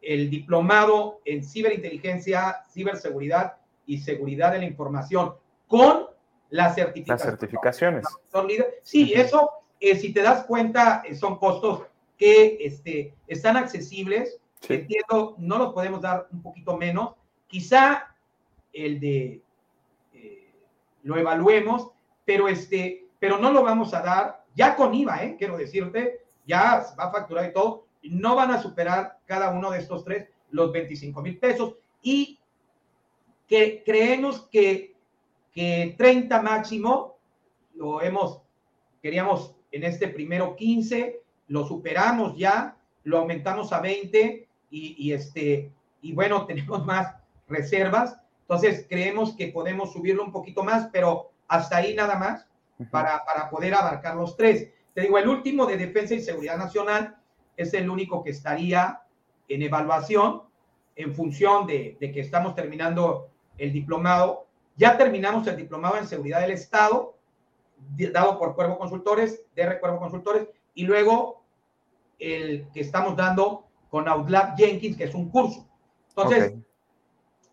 [0.02, 5.34] el diplomado en ciberinteligencia, ciberseguridad y seguridad de la información
[5.68, 6.08] con
[6.50, 8.06] las certificaciones.
[8.84, 11.84] Sí, eso, eh, si te das cuenta, eh, son costos
[12.18, 14.40] que este, están accesibles.
[14.70, 17.16] Entiendo, no los podemos dar un poquito menos.
[17.48, 18.16] Quizá
[18.72, 19.42] el de
[20.14, 20.52] eh,
[21.04, 21.92] lo evaluemos,
[22.24, 27.06] pero este, pero no lo vamos a dar ya con IVA, quiero decirte, ya va
[27.06, 31.22] a facturar y todo, no van a superar cada uno de estos tres los 25
[31.22, 32.40] mil pesos y
[33.48, 34.96] que creemos que,
[35.52, 37.18] que 30 máximo
[37.76, 38.42] lo hemos,
[39.02, 45.72] queríamos en este primero 15, lo superamos ya, lo aumentamos a 20 y, y este,
[46.02, 47.16] y bueno, tenemos más
[47.48, 48.18] reservas.
[48.42, 52.48] Entonces creemos que podemos subirlo un poquito más, pero hasta ahí nada más
[52.92, 54.70] para, para poder abarcar los tres.
[54.94, 57.18] Te digo, el último de Defensa y Seguridad Nacional
[57.58, 59.02] es el único que estaría
[59.48, 60.44] en evaluación
[60.96, 64.48] en función de, de, que estamos terminando el diplomado.
[64.76, 67.18] Ya terminamos el diplomado en Seguridad del Estado,
[68.12, 71.44] dado por Cuervo Consultores, DR Cuervo Consultores, y luego
[72.20, 75.68] el que estamos dando con Outlab Jenkins, que es un curso.
[76.10, 76.54] Entonces,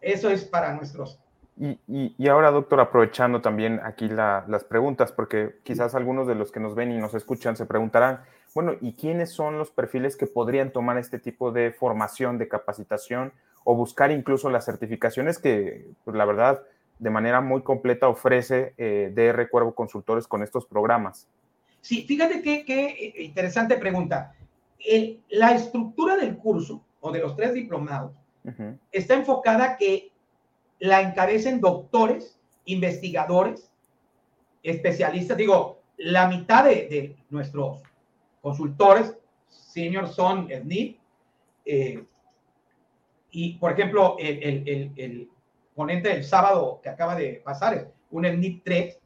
[0.00, 1.18] eso es para nuestros.
[1.56, 6.34] Y, y, y, ahora, doctor, aprovechando también aquí la, las preguntas, porque quizás algunos de
[6.34, 8.20] los que nos ven y nos escuchan se preguntarán,
[8.54, 13.32] bueno, ¿y quiénes son los perfiles que podrían tomar este tipo de formación, de capacitación
[13.64, 16.62] o buscar incluso las certificaciones que, pues, la verdad,
[16.98, 21.28] de manera muy completa ofrece eh, DR Cuervo Consultores con estos programas?
[21.80, 24.34] Sí, fíjate qué, qué interesante pregunta.
[24.78, 28.12] El, la estructura del curso o de los tres diplomados
[28.44, 28.78] uh -huh.
[28.92, 30.09] está enfocada que
[30.80, 33.70] la encabecen doctores, investigadores,
[34.62, 35.36] especialistas.
[35.36, 37.82] Digo, la mitad de, de nuestros
[38.40, 39.16] consultores
[39.48, 40.98] senior son SNIP.
[41.64, 42.04] Eh,
[43.32, 45.30] y, por ejemplo, el, el, el, el,
[45.74, 48.98] ponente del sábado que acaba de pasar es un SNIP 3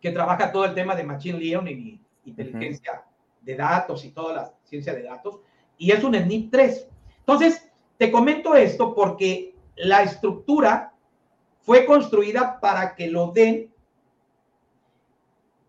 [0.00, 3.44] que trabaja todo el tema de Machine Learning y inteligencia uh -huh.
[3.44, 5.40] de datos y toda la ciencia de datos.
[5.78, 6.88] Y es un SNIP 3.
[7.20, 10.92] Entonces, te comento esto porque la estructura
[11.60, 13.72] fue construida para que lo den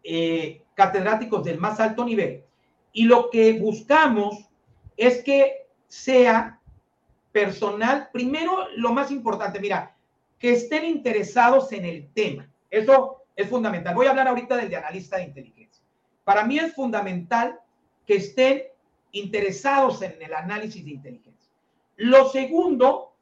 [0.04, 2.44] eh, catedráticos del más alto nivel.
[2.92, 4.50] Y lo que buscamos
[4.98, 6.60] es que sea
[7.32, 9.96] personal, primero lo más importante, mira,
[10.38, 12.50] que estén interesados en el tema.
[12.70, 13.96] Eso es fundamental.
[13.96, 15.84] Voy a hablar ahorita del de analista de inteligencia.
[16.24, 17.60] Para mí es fundamental
[18.06, 18.64] que estén
[19.12, 21.52] interesados en el análisis de inteligencia.
[21.96, 23.13] Lo segundo,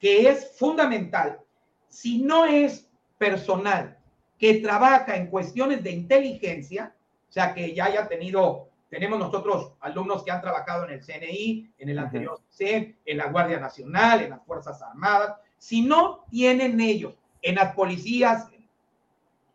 [0.00, 1.40] que es fundamental,
[1.88, 2.88] si no es
[3.18, 3.98] personal
[4.38, 6.94] que trabaja en cuestiones de inteligencia,
[7.28, 11.70] o sea, que ya haya tenido, tenemos nosotros alumnos que han trabajado en el CNI,
[11.78, 12.40] en el anterior.
[12.48, 17.74] CEN, en la Guardia Nacional, en las Fuerzas Armadas, si no tienen ellos, en las
[17.74, 18.48] policías,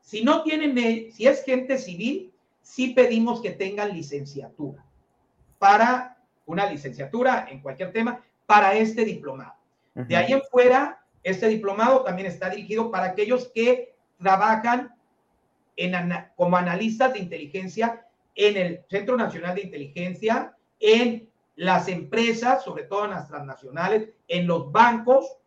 [0.01, 2.31] si no tienen, si es gente civil,
[2.61, 4.85] sí pedimos que tengan licenciatura
[5.57, 9.54] para una licenciatura en cualquier tema para este diplomado.
[9.95, 10.07] Uh -huh.
[10.07, 14.93] De ahí en fuera, este diplomado también está dirigido para aquellos que trabajan
[15.75, 15.93] en,
[16.35, 23.05] como analistas de inteligencia en el Centro Nacional de Inteligencia, en las empresas, sobre todo
[23.05, 25.37] en las transnacionales, en los bancos,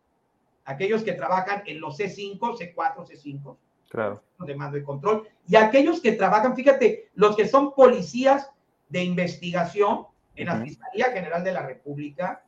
[0.65, 3.57] aquellos que trabajan en los C5, C4, C5,
[3.89, 4.23] claro.
[4.39, 8.51] de mando y control, y aquellos que trabajan, fíjate, los que son policías
[8.89, 12.45] de investigación en la Fiscalía General de la República,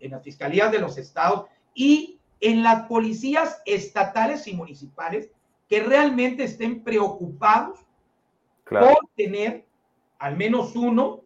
[0.00, 5.30] en las fiscalías de los estados y en las policías estatales y municipales
[5.68, 7.80] que realmente estén preocupados
[8.68, 9.64] por tener
[10.18, 11.22] al menos uno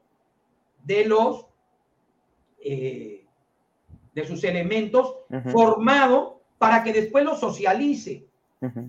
[0.85, 1.47] de los
[2.61, 3.25] eh,
[4.15, 5.17] de sus elementos
[5.53, 8.27] formado para que después lo socialice.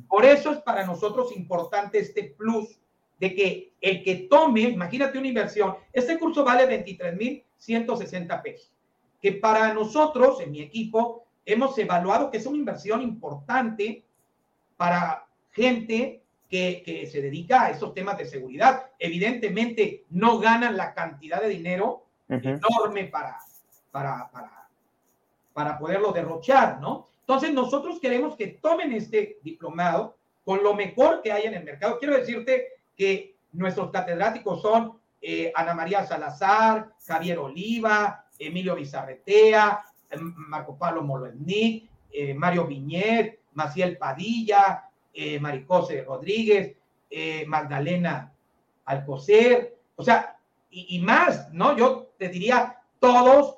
[0.07, 2.79] Por eso es para nosotros importante este plus
[3.19, 8.71] de que el que tome, imagínate una inversión, este curso vale 23.160 pesos,
[9.21, 14.03] que para nosotros, en mi equipo, hemos evaluado que es una inversión importante
[14.77, 18.87] para gente que, se dedica a estos temas de seguridad.
[18.97, 23.37] Evidentemente no ganan la cantidad de dinero enorme para,
[23.91, 24.67] para, para,
[25.53, 27.07] para poderlo derrochar, ¿no?
[27.21, 31.99] Entonces nosotros queremos que tomen este diplomado con lo mejor que hay en el mercado.
[31.99, 40.33] Quiero decirte que nuestros catedráticos son eh, Ana María Salazar, Javier Oliva, Emilio Bizarretea, em,
[40.35, 46.75] Marco Pablo Molosnik, eh, Mario Viñet, Maciel Padilla, eh, Maricose Rodríguez,
[47.09, 48.33] eh, Magdalena
[48.85, 50.37] Alcocer, o sea,
[50.71, 51.75] y, y, más, ¿no?
[51.75, 53.57] Yo te diría todos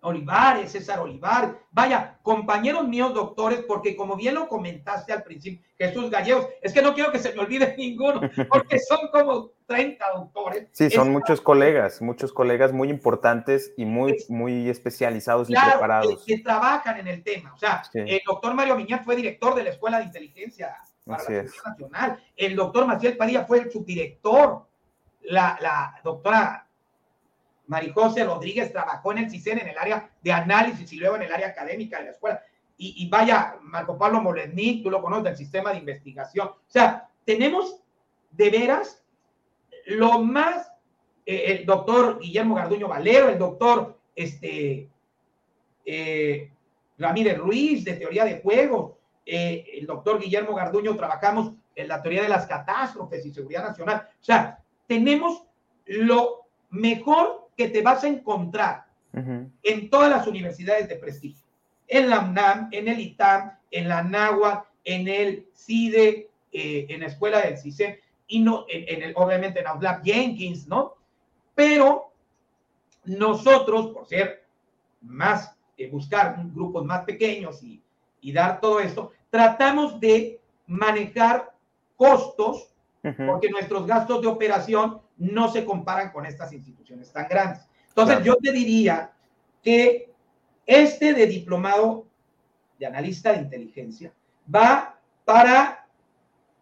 [0.00, 6.10] Olivares, César Olivar, vaya, compañeros míos doctores, porque como bien lo comentaste al principio, Jesús
[6.10, 10.68] Gallegos, es que no quiero que se me olvide ninguno, porque son como 30 doctores.
[10.72, 16.24] Sí, son muchos colegas, muchos colegas muy importantes y muy, muy especializados y preparados.
[16.24, 17.52] Que, que, trabajan en el tema.
[17.54, 21.24] O sea, el doctor Mario Viñat fue director de la Escuela de Inteligencia para la
[21.24, 22.24] Seguridad Nacional.
[22.36, 24.66] El doctor Maciel Padilla fue el subdirector.
[25.28, 26.65] La, la doctora
[27.66, 31.32] Marijose Rodríguez trabajó en el CICEN en el área de análisis y luego en el
[31.32, 32.42] área académica de la escuela.
[32.78, 36.48] Y, vaya, Marco Pablo Molení, tú lo conoces del sistema de investigación.
[36.48, 37.82] O sea, tenemos
[38.30, 39.02] de veras
[39.86, 40.70] lo más,
[41.24, 44.90] eh, el doctor Guillermo Garduño Valero, el doctor este,
[45.86, 46.52] eh,
[46.98, 52.22] Ramírez Ruiz de teoría de juegos, eh, el doctor Guillermo Garduño trabajamos en la teoría
[52.22, 54.08] de las catástrofes y seguridad nacional.
[54.20, 55.44] O sea, tenemos
[55.86, 58.86] lo mejor que te vas a encontrar
[59.62, 61.46] en todas las universidades de prestigio.
[61.88, 67.06] En la UNAM, en el ITAM, en la NAWA, en el CIDE, eh, en la
[67.06, 70.96] escuela del CICE, y no, en, el, obviamente en Outlaw Jenkins, ¿no?
[71.54, 72.12] Pero
[73.04, 74.44] nosotros, por ser
[75.00, 77.82] más, eh, buscar grupos más pequeños y,
[78.20, 81.52] y dar todo esto, tratamos de manejar
[81.96, 82.68] costos,
[83.26, 87.68] porque nuestros gastos de operación no se comparan con estas instituciones tan grandes.
[87.88, 89.12] Entonces, yo te diría
[89.62, 90.12] que
[90.66, 92.06] este de diplomado
[92.78, 94.12] de analista de inteligencia
[94.52, 95.88] va para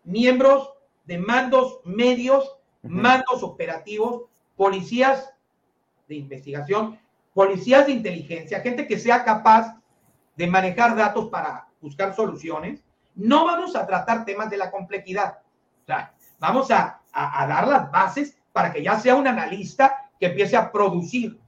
[0.05, 0.71] miembros
[1.05, 4.25] de mandos medios, mandos operativos,
[4.57, 5.35] policías
[6.09, 6.99] de investigación,
[7.33, 9.81] policías de inteligencia, gente que sea capaz
[10.37, 12.83] de manejar datos para buscar soluciones.
[13.15, 15.39] No vamos a tratar temas de la complejidad.
[15.83, 20.27] O sea, vamos a, a dar las bases para que ya sea un analista que
[20.27, 21.39] empiece a producir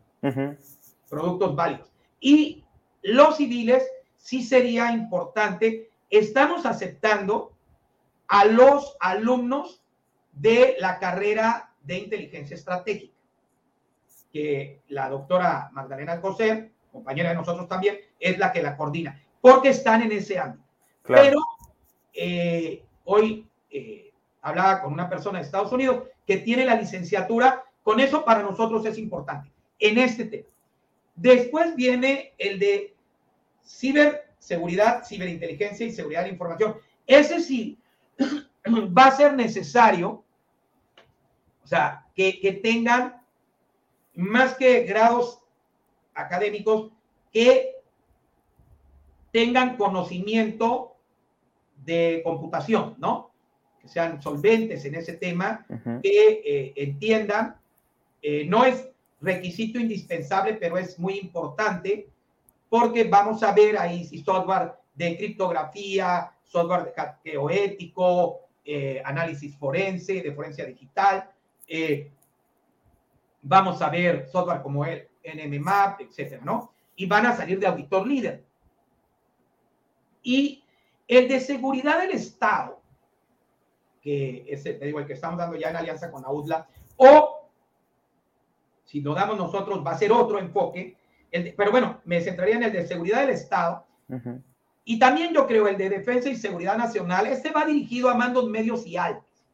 [1.09, 1.93] productos válidos.
[2.21, 2.65] Y
[3.03, 7.53] los civiles sí sería importante, estamos aceptando
[8.27, 9.83] a los alumnos
[10.33, 13.15] de la carrera de inteligencia estratégica,
[14.33, 19.69] que la doctora Magdalena Coser, compañera de nosotros también, es la que la coordina, porque
[19.69, 20.65] están en ese ámbito.
[21.05, 21.39] Pero
[22.13, 24.13] eh, hoy eh,
[24.47, 28.87] hablaba con una persona de Estados Unidos que tiene la licenciatura, con eso para nosotros
[28.87, 30.49] es importante en este tema.
[31.17, 32.95] Después viene el de
[33.65, 36.77] ciberseguridad, ciberinteligencia y seguridad de información.
[37.09, 37.77] Ese sí
[38.97, 40.23] va a ser necesario,
[41.65, 43.21] o sea, que, que tengan
[44.15, 45.41] más que grados
[46.15, 46.93] académicos,
[47.33, 47.81] que
[49.33, 50.95] tengan conocimiento
[51.85, 53.33] de computación, ¿no?
[53.89, 55.65] Sean solventes en ese tema,
[56.03, 57.57] que eh, entiendan,
[58.23, 58.89] eh, no es
[59.21, 62.09] requisito indispensable, pero es muy importante
[62.69, 69.57] porque vamos a ver ahí si software de criptografía, software de hackeo ético, eh, análisis
[69.57, 71.31] forense, de forencia digital,
[73.43, 76.73] vamos a ver software como el NMMAP, etcétera, ¿no?
[76.97, 78.45] Y van a salir de auditor líder.
[80.23, 80.65] Y
[81.09, 82.81] el de seguridad del Estado,
[84.07, 87.51] que es, te digo, el que estamos dando ya en alianza con AUDLA, o
[88.85, 90.97] si lo damos nosotros va a ser otro enfoque,
[91.57, 93.85] pero bueno, me centraría en el de seguridad del Estado.
[94.85, 98.49] Y también yo creo el de defensa y seguridad nacional, este va dirigido a mandos
[98.49, 99.45] medios y altos.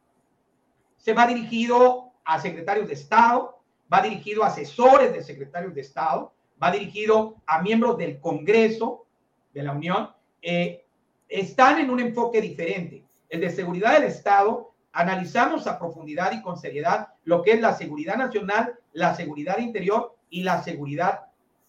[0.97, 3.59] Se va dirigido a secretarios de Estado,
[3.91, 6.31] va dirigido a asesores de secretarios de Estado,
[6.61, 9.07] va dirigido a miembros del Congreso
[9.51, 10.11] de la Unión.
[10.43, 10.85] Eh,
[11.27, 13.03] están en un enfoque diferente.
[13.33, 17.73] El de seguridad del Estado, analizamos a profundidad y con seriedad lo que es la
[17.73, 21.21] seguridad nacional, la seguridad interior y la seguridad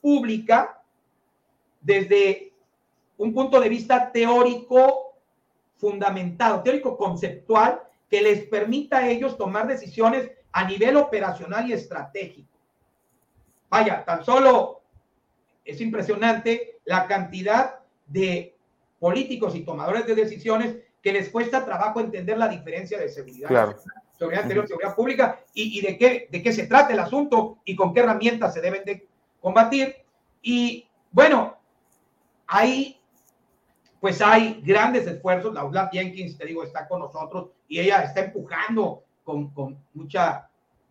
[0.02, 0.82] pública
[1.80, 2.52] desde
[3.16, 5.14] un punto de vista teórico
[5.78, 12.58] fundamentado, teórico conceptual, que les permita a ellos tomar decisiones a nivel operacional y estratégico.
[13.70, 14.82] Vaya, tan solo
[15.64, 18.54] es impresionante la cantidad de
[18.98, 23.76] políticos y tomadores de decisiones que les cuesta trabajo entender la diferencia de seguridad,
[24.18, 27.92] seguridad interior, seguridad pública y, de, qué, de qué se trata el asunto y con
[27.92, 29.06] qué herramientas se deben de
[29.38, 29.96] combatir.
[30.40, 31.58] Y bueno,
[32.46, 32.98] ahí
[34.00, 35.52] pues hay grandes esfuerzos.
[35.52, 40.48] La Laura Jenkins, te digo, está con nosotros y ella está empujando con, con mucha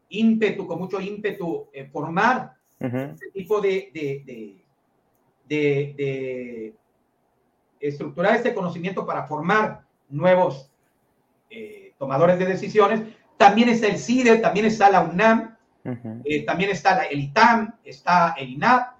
[0.09, 4.22] ímpetu, con mucho ímpetu, eh, formar este tipo de, de,
[5.47, 6.76] de, de,
[7.80, 9.84] estructurar este conocimiento para formar
[10.14, 10.70] nuevos
[11.49, 13.01] eh, tomadores de decisiones.
[13.38, 15.57] También está el CIDE, también está la UNAM,
[16.24, 18.93] eh, también está el ITAM, está el INAP,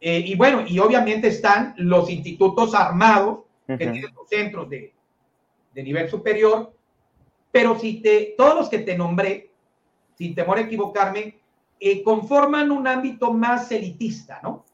[0.00, 4.92] y bueno, y obviamente están los institutos armados que tienen los centros de,
[5.74, 6.74] de nivel superior,
[7.50, 9.50] pero si te, todos los que te nombré,
[10.16, 11.38] sin temor a equivocarme,
[11.80, 14.64] eh, conforman un ámbito más elitista, ¿no?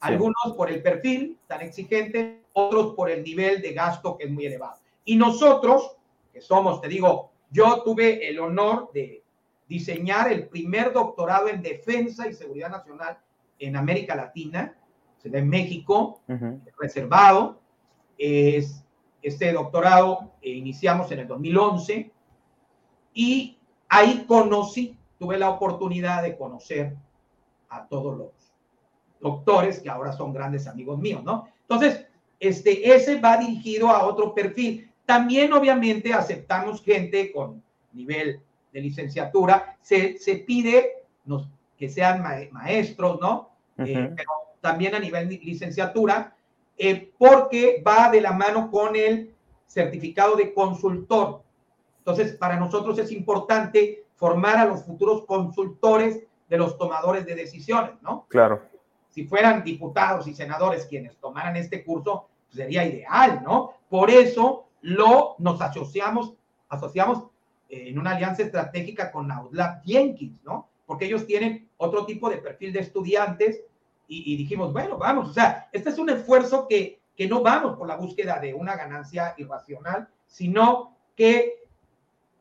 [0.00, 4.46] Algunos por el perfil tan exigente, otros por el nivel de gasto que es muy
[4.46, 4.78] elevado.
[5.08, 5.96] Y nosotros,
[6.34, 9.24] que somos, te digo, yo tuve el honor de
[9.66, 13.18] diseñar el primer doctorado en defensa y seguridad nacional
[13.58, 14.76] en América Latina,
[15.24, 16.20] en México,
[16.78, 17.58] reservado.
[18.18, 18.84] Es,
[19.22, 22.12] este doctorado eh, iniciamos en el 2011
[23.14, 23.56] y
[23.88, 26.94] ahí conocí, tuve la oportunidad de conocer
[27.70, 28.28] a todos los
[29.20, 31.48] doctores que ahora son grandes amigos míos, ¿no?
[31.62, 32.06] Entonces,
[32.38, 34.87] este, ese va dirigido a otro perfil.
[35.08, 37.62] También, obviamente, aceptamos gente con
[37.94, 38.42] nivel
[38.74, 39.78] de licenciatura.
[39.80, 41.48] Se, se pide nos,
[41.78, 43.48] que sean maestros, ¿no?
[43.78, 44.30] Eh, pero
[44.60, 46.36] también a nivel de licenciatura,
[46.76, 49.32] eh, porque va de la mano con el
[49.66, 51.40] certificado de consultor.
[52.00, 57.92] Entonces, para nosotros es importante formar a los futuros consultores de los tomadores de decisiones,
[58.02, 58.26] ¿no?
[58.28, 58.60] Claro.
[59.08, 63.72] Si fueran diputados y senadores quienes tomaran este curso, pues, sería ideal, ¿no?
[63.88, 66.34] Por eso lo nos asociamos,
[66.68, 67.24] asociamos
[67.68, 70.68] eh, en una alianza estratégica con Outlaw Jenkins, ¿no?
[70.86, 73.62] Porque ellos tienen otro tipo de perfil de estudiantes
[74.06, 77.76] y, y, dijimos, bueno, vamos, o sea, este es un esfuerzo que, que no vamos
[77.76, 81.64] por la búsqueda de una ganancia irracional, sino que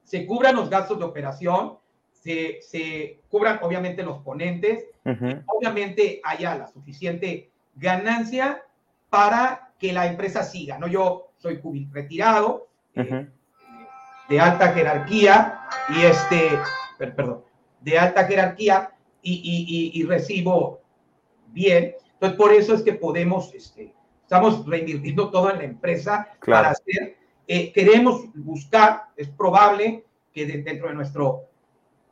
[0.04, 1.78] se cubran los gastos de operación,
[2.14, 4.86] se, se cubran obviamente los ponentes,
[5.46, 8.64] obviamente haya la suficiente ganancia
[9.10, 10.78] para que la empresa siga.
[10.78, 10.88] ¿no?
[10.88, 11.62] Yo soy
[11.92, 13.28] retirado, eh,
[14.30, 16.50] de alta jerarquía, y este,
[16.98, 17.44] perdón,
[17.82, 18.92] de alta jerarquía
[19.22, 20.82] y, y, y, recibo
[21.48, 21.96] bien.
[22.14, 23.94] Entonces, por eso es que podemos, este,
[24.24, 30.04] estamos reinvirtiendo todo en la empresa para hacer eh, queremos buscar, es probable
[30.34, 31.46] que dentro de nuestro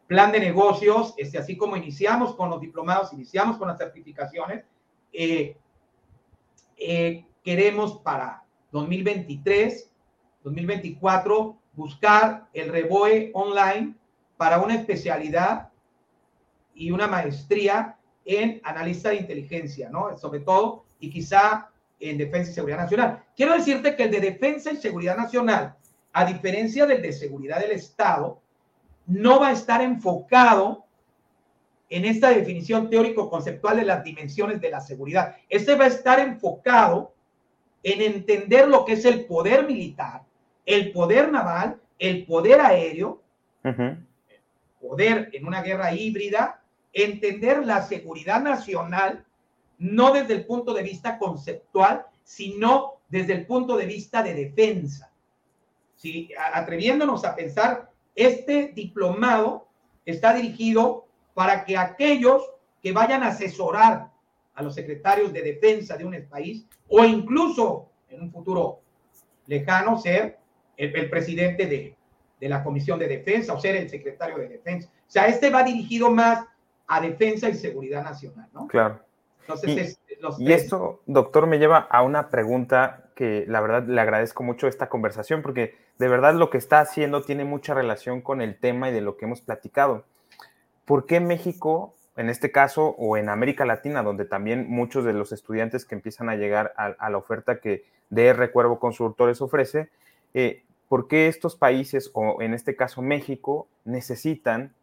[0.08, 4.64] plan de negocios, este, así como iniciamos con los diplomados, iniciamos con las certificaciones,
[5.12, 5.58] eh,
[6.78, 8.45] eh, queremos para
[8.76, 9.90] 2023,
[10.44, 13.96] 2024, buscar el REBOE online
[14.36, 15.70] para una especialidad
[16.74, 17.96] y una maestría
[18.26, 20.18] en analista de inteligencia, ¿no?
[20.18, 21.70] Sobre todo, y quizá
[22.02, 23.24] en Defensa y Seguridad Nacional.
[23.34, 25.78] Quiero decirte que el de Defensa y Seguridad Nacional,
[26.12, 28.42] a diferencia del de Seguridad del Estado,
[29.06, 30.84] no va a estar enfocado
[31.90, 35.38] en esta definición teórico-conceptual de las dimensiones de la seguridad.
[35.48, 37.15] Este va a estar enfocado
[37.86, 40.24] en entender lo que es el poder militar,
[40.66, 43.22] el poder naval, el poder aéreo,
[44.82, 49.24] poder en una guerra híbrida, entender la seguridad nacional
[49.78, 55.12] no desde el punto de vista conceptual, sino desde el punto de vista de defensa.
[55.95, 59.68] Si atreviéndonos a pensar, este diplomado
[60.07, 61.06] está dirigido
[61.36, 62.41] para que aquellos
[62.82, 64.10] que vayan a asesorar
[64.56, 68.80] a los secretarios de defensa de un país o incluso en un futuro
[69.48, 70.40] lejano ser
[70.77, 71.95] el, presidente de,
[72.40, 74.90] de la Comisión de Defensa o ser el secretario de Defensa.
[75.07, 76.45] O sea, este va dirigido más
[76.88, 78.68] a defensa y seguridad nacional, ¿no?
[78.68, 79.06] Claro
[80.38, 84.90] y, esto, doctor, me lleva a una pregunta que la verdad le agradezco mucho esta
[84.90, 88.94] conversación porque de verdad lo que está haciendo tiene mucha relación con el tema y
[88.94, 90.06] de lo que hemos platicado.
[90.86, 95.32] ¿por qué México, en este caso, o en América Latina, donde también muchos de los
[95.32, 99.90] estudiantes que empiezan a llegar a, la oferta que DR Cuervo Consultores ofrece,
[100.34, 104.74] eh, ¿por qué estos países, o en este caso México, necesitan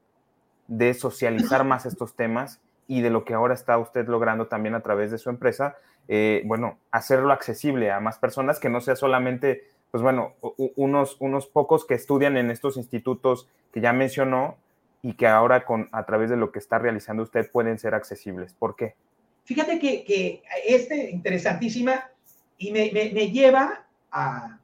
[0.68, 4.80] de socializar más estos temas y de lo que ahora está usted logrando también a
[4.80, 5.76] través de su empresa,
[6.08, 10.34] eh, bueno, hacerlo accesible a más personas, que no sea solamente, pues bueno,
[10.76, 14.56] unos, unos pocos que estudian en estos institutos que ya mencionó
[15.02, 18.54] y que ahora con, a través de lo que está realizando usted pueden ser accesibles.
[18.54, 18.94] ¿Por qué?
[19.44, 22.08] Fíjate que, que este interesantísima
[22.56, 24.60] y me, me, lleva a,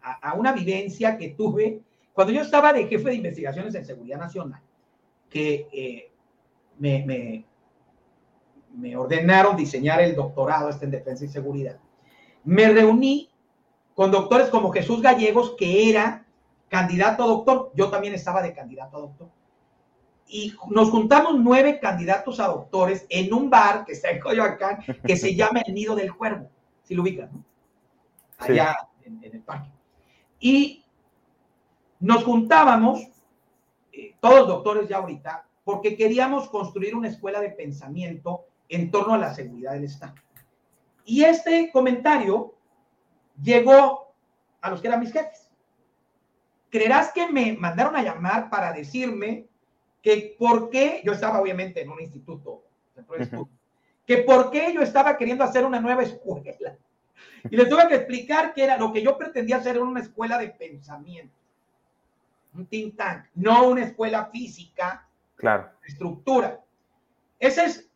[0.00, 1.82] a, una vivencia que tuve
[2.14, 4.62] cuando yo estaba de jefe de investigaciones en seguridad nacional,
[5.28, 6.10] que eh,
[6.78, 7.44] me,
[8.74, 11.78] me, ordenaron diseñar el doctorado este en defensa y seguridad.
[12.44, 13.30] Me reuní
[13.94, 16.23] con doctores como Jesús Gallegos, que era
[16.74, 17.70] candidato a doctor.
[17.76, 19.28] Yo también estaba de candidato a doctor.
[20.26, 25.16] Y nos juntamos nueve candidatos a doctores en un bar que está en Coyoacán, que
[25.16, 26.50] se llama El Nido del Cuervo.
[26.82, 27.44] Si lo ubican, ¿no?
[28.38, 29.70] Allá en, el parque.
[30.40, 30.84] Y
[32.00, 33.06] nos juntábamos,
[33.92, 39.18] eh, todos doctores ya ahorita, porque queríamos construir una escuela de pensamiento en torno a
[39.18, 40.14] la seguridad del Estado.
[41.04, 42.56] Y este comentario
[43.40, 44.12] llegó
[44.60, 45.43] a los que eran mis jefes.
[46.74, 49.46] ¿Creerás que me mandaron a llamar para decirme
[50.02, 52.64] que por qué, yo estaba obviamente en un instituto,
[54.04, 56.52] que por qué yo estaba queriendo hacer una nueva escuela?
[57.48, 60.36] Y les tuve que explicar que era lo que yo pretendía hacer era una escuela
[60.36, 61.36] de pensamiento,
[62.54, 65.06] un think tank, no una escuela física
[65.36, 65.70] Claro.
[65.86, 66.60] Estructura.
[67.38, 67.88] Ese es,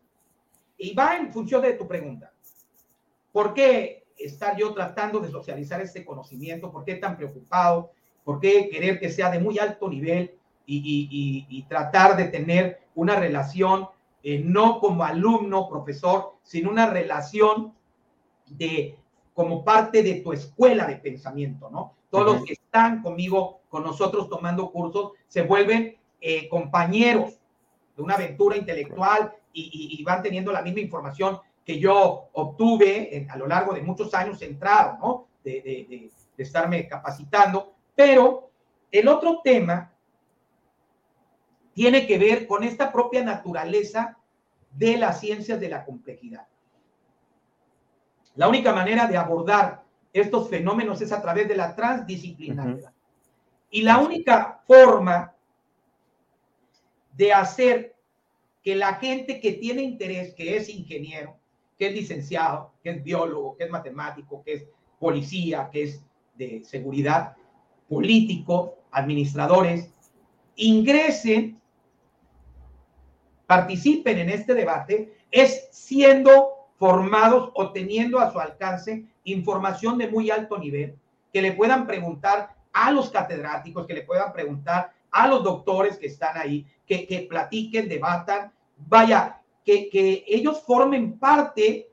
[0.77, 2.33] y va en función de tu pregunta.
[3.33, 6.71] ¿Por qué estar yo tratando de socializar este conocimiento?
[6.71, 7.91] ¿Por qué tan preocupado?
[8.29, 10.35] ¿Por qué querer que sea de muy alto nivel
[10.67, 13.89] y, tratar de tener una relación,
[14.23, 17.73] eh, no como alumno, profesor, sino una relación
[18.45, 18.99] de
[19.33, 21.95] como parte de tu escuela de pensamiento, ¿no?
[22.11, 27.39] Todos los que están conmigo, con nosotros tomando cursos, se vuelven eh, compañeros
[27.97, 33.47] de una aventura intelectual y, van teniendo la misma información que yo obtuve a lo
[33.47, 35.29] largo de muchos años centrado, ¿no?
[35.43, 37.78] De, de, estarme capacitando.
[37.99, 38.53] Pero
[38.93, 39.93] el otro tema
[41.75, 44.17] tiene que ver con esta propia naturaleza
[44.71, 46.47] de las ciencias de la complejidad.
[48.37, 52.93] La única manera de abordar estos fenómenos es a través de la transdisciplinaridad.
[53.69, 55.35] Y la única forma
[57.15, 57.97] de hacer
[58.63, 61.37] que la gente que tiene interés, que es ingeniero,
[61.77, 64.69] que es licenciado, que es biólogo, que es matemático, que es
[65.01, 66.01] policía, que es
[66.37, 67.35] de seguridad,
[67.89, 69.91] político, administradores,
[70.57, 71.61] ingresen,
[73.47, 80.31] participen en este debate, es siendo formados o teniendo a su alcance información de muy
[80.31, 80.97] alto nivel,
[81.33, 86.07] que le puedan preguntar a los catedráticos, que le puedan preguntar a los doctores que
[86.07, 91.91] están ahí, que, platiquen, debatan, vaya, que, ellos formen parte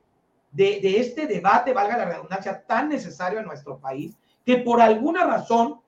[0.52, 5.80] de, este debate, valga la redundancia, tan necesario en nuestro país, que por alguna razón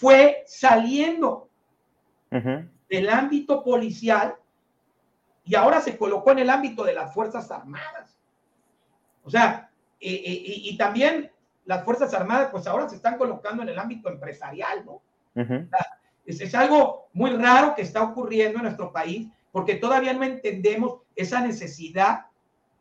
[0.00, 1.50] fue saliendo
[2.88, 4.34] del ámbito policial
[5.44, 8.18] y ahora se colocó en el ámbito de las Fuerzas Armadas.
[9.22, 9.70] O sea,
[10.00, 11.30] y también
[11.66, 15.02] las Fuerzas Armadas, pues ahora se están colocando en el ámbito empresarial, ¿no?
[16.24, 21.42] Es, algo muy raro que está ocurriendo en nuestro país porque todavía no entendemos esa
[21.42, 22.26] necesidad.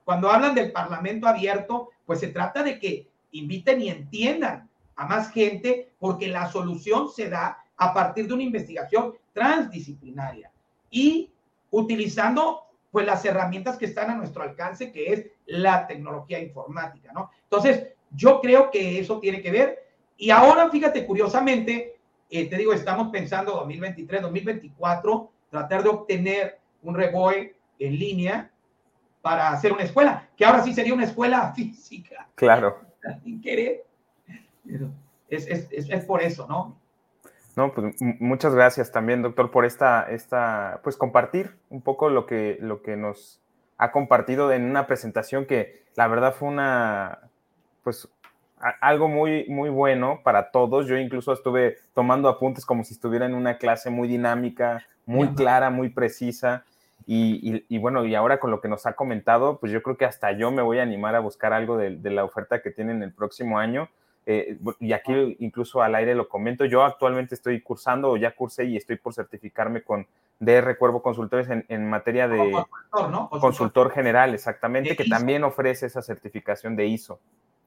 [0.06, 4.69] Cuando hablan del Parlamento abierto, pues se trata de que inviten y entiendan
[5.00, 10.52] a más gente porque la solución se da a partir de una investigación transdisciplinaria
[10.92, 11.32] y
[11.72, 17.32] utilizando pues las herramientas que están a nuestro alcance, que es la tecnología informática, ¿no?
[17.44, 19.88] Entonces, yo creo que eso tiene que ver.
[20.18, 21.98] Y ahora, fíjate, curiosamente,
[22.30, 28.52] eh, te digo, estamos pensando 2023, 2024, tratar de obtener un reboe en línea
[29.22, 32.28] para hacer una escuela, que ahora sí sería una escuela física.
[32.36, 32.82] Claro.
[33.24, 33.86] Sin querer.
[35.30, 36.78] Es, es, es, por eso, ¿no?
[37.56, 42.58] No, pues muchas gracias también, doctor, por esta, esta, pues compartir un poco lo que,
[42.62, 43.41] lo que nos
[43.78, 47.20] ha compartido en una presentación que la verdad fue una,
[47.84, 48.08] pues
[48.82, 50.88] algo muy, muy bueno para todos.
[50.88, 55.70] Yo incluso estuve tomando apuntes como si estuviera en una clase muy dinámica, muy clara,
[55.70, 56.66] muy precisa.
[57.06, 60.32] Y, bueno, y ahora con lo que nos ha comentado, pues yo creo que hasta
[60.34, 63.58] yo me voy a animar a buscar algo de, la oferta que tienen el próximo
[63.58, 63.90] año.
[64.31, 68.65] Eh, y aquí incluso al aire lo comento, yo actualmente estoy cursando o ya cursé
[68.65, 70.06] y estoy por certificarme con
[70.39, 73.30] DR Cuervo Consultores en, materia de consultor, ¿no?
[73.31, 77.19] consultor, general, exactamente, que también ofrece esa certificación de ISO.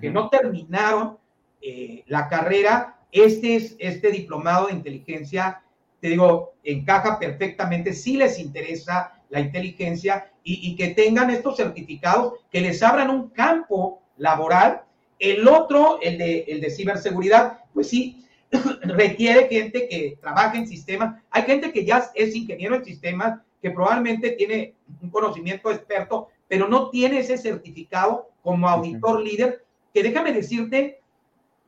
[0.00, 1.18] que no terminaron
[1.60, 2.98] eh, la carrera.
[3.10, 5.62] Este, es, este diplomado de inteligencia,
[6.00, 12.34] te digo, encaja perfectamente si les interesa la inteligencia y, y, que tengan estos certificados
[12.50, 14.83] que les abran un campo laboral.
[15.18, 18.24] El otro, el de, el de ciberseguridad, pues sí,
[18.82, 21.22] requiere gente que trabaje en sistemas.
[21.30, 26.68] Hay gente que ya es ingeniero en sistemas, que probablemente tiene un conocimiento experto, pero
[26.68, 31.00] no tiene ese certificado como auditor líder, que déjame decirte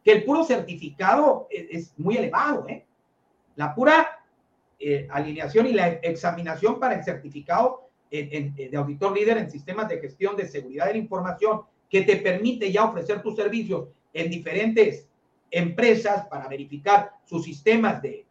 [0.04, 2.68] que el puro certificado es, muy elevado.
[2.68, 2.84] ¿eh?
[3.56, 4.20] La pura
[4.78, 10.36] eh, alineación y la examinación para el certificado de auditor líder en sistemas de gestión
[10.36, 15.06] de seguridad de la información, que te permite ya ofrecer tus servicios en diferentes
[15.50, 18.26] empresas para verificar sus sistemas de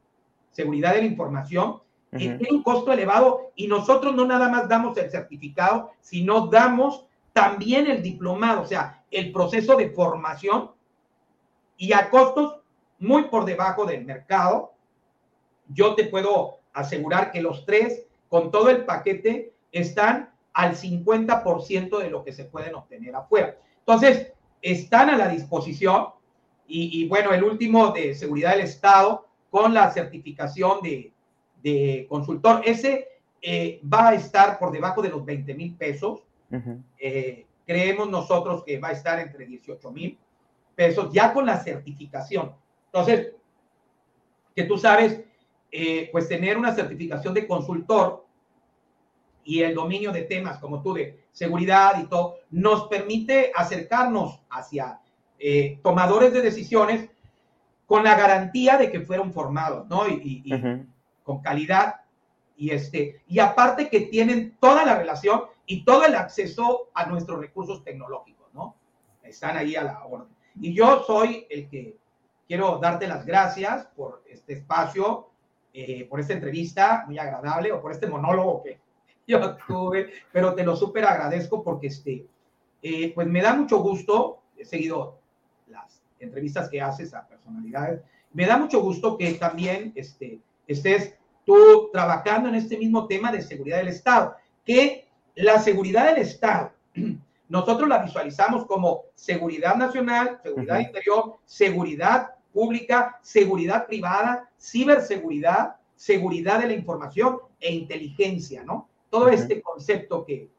[0.52, 1.82] seguridad de la información,
[2.18, 7.88] tiene un costo elevado y nosotros no nada más damos el certificado, sino damos también
[7.88, 10.72] el diplomado, o sea, el proceso de formación
[11.78, 12.60] y a costos
[13.00, 14.74] muy por debajo del mercado.
[15.68, 22.10] Yo te puedo asegurar que los tres, con todo el paquete, están al 50% de
[22.10, 23.58] lo que se pueden obtener afuera.
[23.80, 26.08] Entonces, están a la disposición
[26.68, 31.12] y, bueno, el último de seguridad del Estado con la certificación de,
[32.08, 32.62] consultor.
[32.64, 33.08] Ese
[33.42, 36.24] eh, va a estar por debajo de los 20 mil pesos.
[37.00, 40.18] Eh, creemos nosotros que va a estar entre 18 mil
[40.76, 42.54] pesos ya con la certificación.
[42.86, 43.34] Entonces,
[44.56, 45.22] que tú sabes,
[45.72, 48.25] eh, pues tener una certificación de consultor
[49.46, 55.00] y el dominio de temas como tú de seguridad y todo, nos permite acercarnos hacia
[55.40, 57.10] eh, tomadores de decisiones
[57.86, 60.08] con la garantía de que fueron formados, ¿no?
[60.08, 60.44] Y,
[61.24, 62.02] con calidad.
[62.58, 67.40] Y, este, y aparte que tienen toda la relación y todo el acceso a nuestros
[67.40, 68.76] recursos tecnológicos, ¿no?
[69.24, 70.34] Están ahí a la orden.
[70.60, 71.98] Y yo soy el que
[72.48, 75.30] quiero darte las gracias por este espacio,
[75.74, 78.80] eh, por esta entrevista muy agradable o por este monólogo que
[79.28, 82.26] yo tuve, pero te lo súper agradezco porque este,
[82.82, 85.20] eh, pues me da mucho gusto, he seguido
[86.20, 88.02] entrevistas que haces a personalidades.
[88.34, 91.16] Me da mucho gusto que también este, estés
[91.46, 94.36] tú trabajando en este mismo tema de seguridad del Estado,
[94.66, 96.72] que la seguridad del Estado,
[97.50, 106.68] nosotros la visualizamos como seguridad nacional, seguridad interior, seguridad pública, seguridad privada, ciberseguridad, seguridad de
[106.68, 108.90] la información e inteligencia, ¿no?
[109.16, 110.50] Todo este concepto que,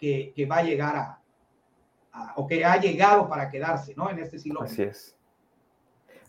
[0.00, 1.20] que, que, va a llegar a,
[2.36, 4.08] o que ha llegado para quedarse, ¿no?
[4.08, 4.62] En este siglo.
[4.62, 5.14] Así es.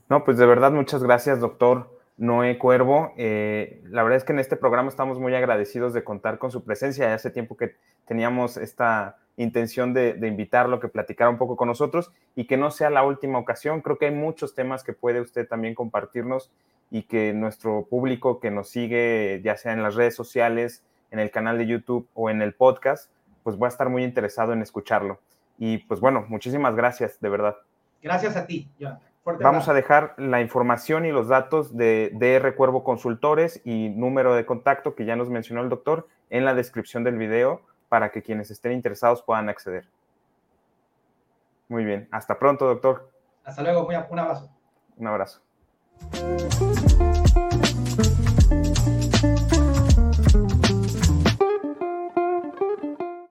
[0.10, 3.14] No, pues de verdad, muchas gracias, doctor Noé Cuervo.
[3.16, 6.66] Eh, la verdad es que en este programa estamos muy agradecidos de contar con su
[6.66, 7.14] presencia.
[7.14, 12.48] Hace tiempo que teníamos esta intención de, invitarlo, que platicara un poco con nosotros y
[12.48, 13.80] que no sea la última ocasión.
[13.80, 16.52] Creo que hay muchos temas que puede usted también compartirnos
[16.92, 21.32] y que nuestro público que nos sigue, ya sea en las redes sociales, en el
[21.32, 23.12] canal de YouTube o en el podcast,
[23.44, 25.20] pues va a estar muy interesado en escucharlo.
[25.58, 27.58] Y pues bueno, muchísimas gracias, de verdad.
[28.02, 29.08] Gracias a ti, Jonathan.
[29.42, 34.46] Vamos a dejar la información y los datos de DR Cuervo Consultores y número de
[34.46, 38.52] contacto que ya nos mencionó el doctor en la descripción del video para que quienes
[38.52, 39.88] estén interesados puedan acceder.
[41.68, 43.12] Muy bien, hasta pronto, doctor.
[43.44, 44.50] Hasta luego, un abrazo.
[44.96, 45.42] Un abrazo.